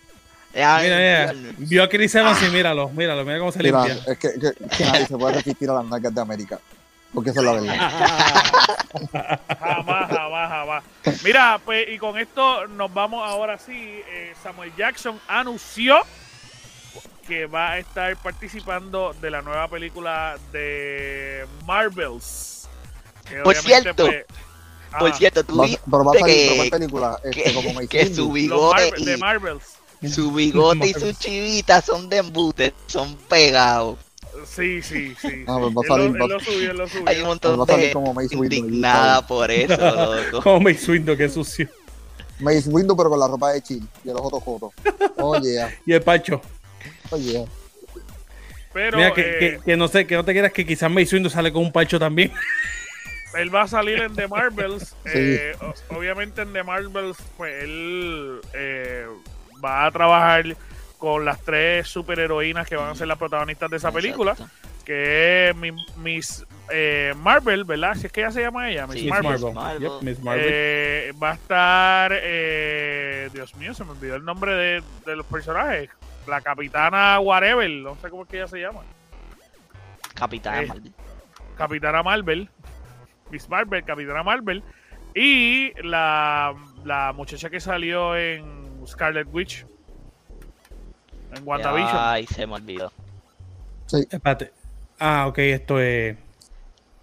[0.53, 1.53] Ay, Mira, mira.
[1.59, 4.11] Vio a Chris Evans y míralo, míralo, mira cómo se Mira, limpia.
[4.11, 6.59] es que, que- que nadie se puede resistir a las nalgas de América.
[7.13, 7.75] Porque esa es la verdad.
[9.59, 10.83] Jamás, jamás, jamás.
[11.23, 13.73] Mira, pues, y con esto nos vamos ahora sí.
[14.09, 15.97] eh, Samuel Jackson anunció
[17.27, 22.67] que va a estar participando de la nueva película de Marvels.
[23.43, 24.25] Por obviamente, cierto, pues,
[24.99, 27.19] Por cierto, tú Va- viste pero va a salir que- pero ¿cuál película.
[27.23, 29.63] Este, que, como que su los bigote Marvel- de Marvels.
[30.09, 33.97] Su bigote y su chivita son de embute, son pegados.
[34.45, 35.43] Sí, sí, sí.
[35.47, 37.03] Ah, pues va a Él salir- lo, va- él lo subió, él lo subió.
[37.07, 38.55] Hay un Él montón va a salir de como Mace Windu.
[38.55, 40.41] indignada por eso, loco.
[40.43, 41.67] Como me Windu, qué sucio.
[42.39, 44.73] Mace Windu, pero con la ropa de chill y el ojo joto.
[45.17, 45.69] Oh, yeah.
[45.85, 46.41] Y el Pacho.
[47.11, 47.43] Oh, yeah.
[48.73, 51.13] Pero Mira, que, eh, que, que no sé, que no te quieras que quizás Mace
[51.15, 52.31] Windu sale con un Pacho también.
[53.35, 54.95] él va a salir en The Marvels.
[55.03, 55.11] Sí.
[55.13, 55.55] eh,
[55.89, 59.05] obviamente en The Marvels, pues él eh,
[59.63, 60.55] va a trabajar
[60.97, 64.35] con las tres superheroínas que van a ser las protagonistas de esa película,
[64.85, 67.95] que es mi- Miss eh, Marvel, ¿verdad?
[67.95, 69.31] Si es que ella se llama ella, Miss Sí, Miss Marvel.
[69.31, 69.53] Marvel.
[69.53, 69.81] Marvel.
[69.81, 70.45] Yep, Miss Marvel.
[70.47, 75.25] Eh, va a estar, eh, Dios mío, se me olvidó el nombre de, de los
[75.25, 75.89] personajes.
[76.27, 78.81] La capitana Whatever, no sé cómo es que ella se llama.
[80.13, 80.91] Capitán Eh, Marvel.
[81.57, 82.49] Capitana Marvel,
[83.31, 84.63] Miss Marvel, Capitana Marvel,
[85.15, 86.53] y la,
[86.85, 88.60] la muchacha que salió en
[88.91, 89.65] Scarlet Witch,
[91.33, 91.97] en WandaVision.
[91.97, 92.91] Ay, se me olvidó.
[93.91, 94.51] Espérate.
[94.99, 96.17] Ah, ok, esto es.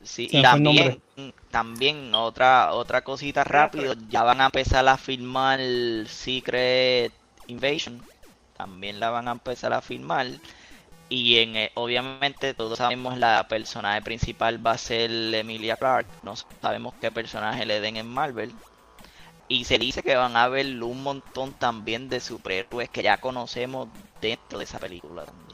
[0.03, 1.03] Sí, Se y también,
[1.51, 5.61] también otra otra cosita rápido, ya van a empezar a filmar
[6.07, 7.13] Secret
[7.49, 8.01] Invasion,
[8.57, 10.29] también la van a empezar a filmar
[11.11, 16.35] y en eh, obviamente todos sabemos la personaje principal va a ser Emilia Clarke, no
[16.63, 18.53] sabemos qué personaje le den en Marvel
[19.49, 23.89] y se dice que van a haber un montón también de superhéroes que ya conocemos
[24.21, 25.49] dentro de esa película también.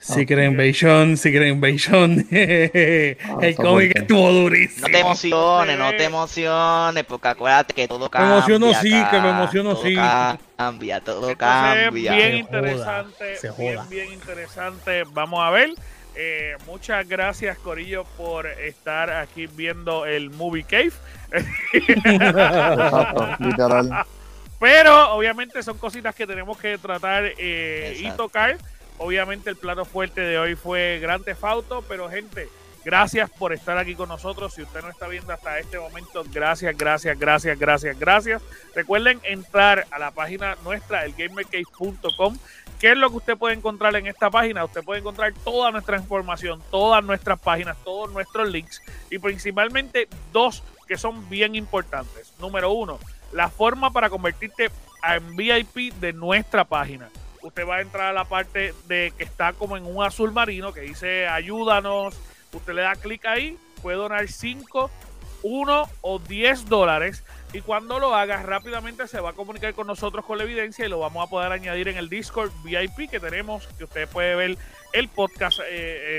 [0.00, 2.26] Secret Invasion, Secret Invasion.
[2.30, 4.86] el está cómic estuvo durísimo.
[4.86, 8.36] No te emociones, no te emociones, porque acuérdate que todo cambia.
[8.36, 9.94] emociono sí, acá, que me emociono todo sí.
[10.56, 12.12] Cambia, todo Entonces, cambia.
[12.12, 13.86] bien Se interesante, joda, se bien, joda.
[13.90, 15.02] bien interesante.
[15.12, 15.74] Vamos a ver.
[16.20, 20.90] Eh, muchas gracias, Corillo, por estar aquí viendo el Movie Cave.
[23.38, 24.04] Literal.
[24.58, 28.58] Pero obviamente son cositas que tenemos que tratar eh, y tocar.
[28.98, 32.48] Obviamente el plato fuerte de hoy fue Gran Tefauto, pero gente,
[32.84, 34.52] gracias por estar aquí con nosotros.
[34.52, 38.42] Si usted no está viendo hasta este momento, gracias, gracias, gracias, gracias, gracias.
[38.74, 42.38] Recuerden entrar a la página nuestra, elgamercase.com.
[42.78, 44.64] ¿Qué es lo que usted puede encontrar en esta página?
[44.64, 50.62] Usted puede encontrar toda nuestra información, todas nuestras páginas, todos nuestros links y principalmente dos
[50.86, 52.32] que son bien importantes.
[52.38, 53.00] Número uno,
[53.32, 54.70] la forma para convertirte
[55.02, 57.08] en VIP de nuestra página.
[57.42, 60.72] Usted va a entrar a la parte de que está como en un azul marino
[60.72, 62.14] que dice ayúdanos.
[62.52, 64.88] Usted le da clic ahí, puede donar 5,
[65.42, 67.24] 1 o 10 dólares.
[67.54, 70.88] Y cuando lo haga, rápidamente se va a comunicar con nosotros con la evidencia y
[70.90, 74.58] lo vamos a poder añadir en el Discord VIP que tenemos, que usted puede ver
[74.92, 75.64] el podcast eh,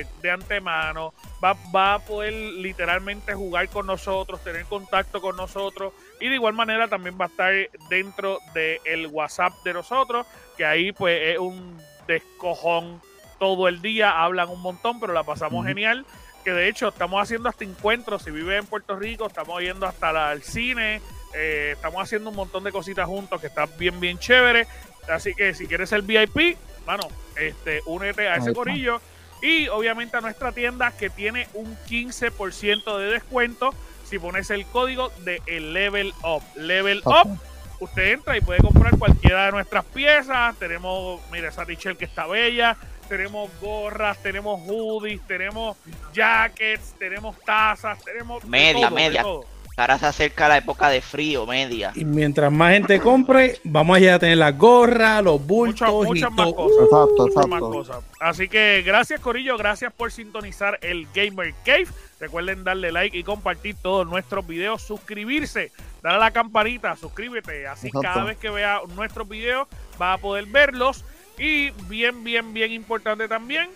[0.01, 1.13] eh, de antemano.
[1.43, 5.93] Va, va a poder literalmente jugar con nosotros, tener contacto con nosotros.
[6.19, 7.53] Y de igual manera también va a estar
[7.89, 10.25] dentro del WhatsApp de nosotros,
[10.57, 11.77] que ahí pues es un
[12.07, 13.01] descojón
[13.37, 16.05] todo el día, hablan un montón, pero la pasamos genial.
[16.43, 20.11] Que de hecho estamos haciendo hasta encuentros, si vive en Puerto Rico, estamos yendo hasta
[20.13, 21.01] la- el cine,
[21.33, 24.67] eh, estamos haciendo un montón de cositas juntos que está bien, bien chévere.
[25.07, 29.01] Así que si quieres ser VIP, mano, este, únete a ese corillo.
[29.41, 33.73] Y obviamente a nuestra tienda que tiene un 15% de descuento
[34.03, 36.43] si pones el código de el Level Up.
[36.55, 37.39] Level Up
[37.79, 40.55] usted entra y puede comprar cualquiera de nuestras piezas.
[40.57, 42.77] Tenemos, mira, esa t-shirt que está bella.
[43.07, 45.77] Tenemos gorras, tenemos hoodies, tenemos
[46.13, 48.43] jackets, tenemos tazas, tenemos.
[48.45, 49.21] Media, todo, media.
[49.23, 49.45] todo.
[49.79, 51.91] Ahora se acerca la época de frío, media.
[51.95, 56.03] Y mientras más gente compre, vamos a llegar a tener las gorras, los bultos Muchas,
[56.03, 56.55] y muchas más todo.
[56.55, 56.83] cosas.
[56.83, 57.71] Exacto, muchas más exacto.
[57.71, 58.03] cosas.
[58.19, 59.57] Así que gracias, Corillo.
[59.57, 61.87] Gracias por sintonizar el Gamer Cave.
[62.19, 64.81] Recuerden darle like y compartir todos nuestros videos.
[64.81, 65.71] Suscribirse,
[66.03, 67.65] darle a la campanita, suscríbete.
[67.67, 68.07] Así Exacto.
[68.07, 69.67] cada vez que vea nuestros videos
[70.01, 71.05] va a poder verlos.
[71.37, 73.69] Y bien, bien, bien importante también,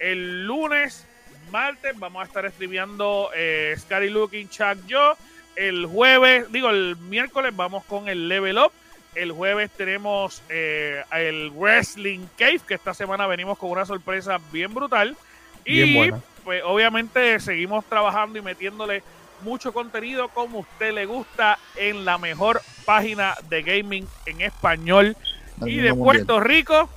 [0.00, 1.06] el lunes,
[1.52, 5.16] martes, vamos a estar streameando eh, Scary Looking Chuck Yo.
[5.56, 8.72] El jueves, digo, el miércoles vamos con el Level Up.
[9.14, 14.74] El jueves tenemos eh, el Wrestling Cave, que esta semana venimos con una sorpresa bien
[14.74, 15.16] brutal.
[15.64, 16.20] Y Bien buena.
[16.42, 19.02] pues obviamente seguimos trabajando y metiéndole
[19.42, 25.16] mucho contenido como usted le gusta en la mejor página de gaming en español
[25.64, 25.94] Y de.
[25.94, 26.88] Puerto Rico,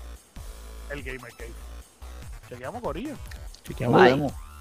[0.92, 1.54] el Gamer Cave.
[2.50, 3.16] Chequeamos Corillo.
[3.64, 4.34] Chequeamos.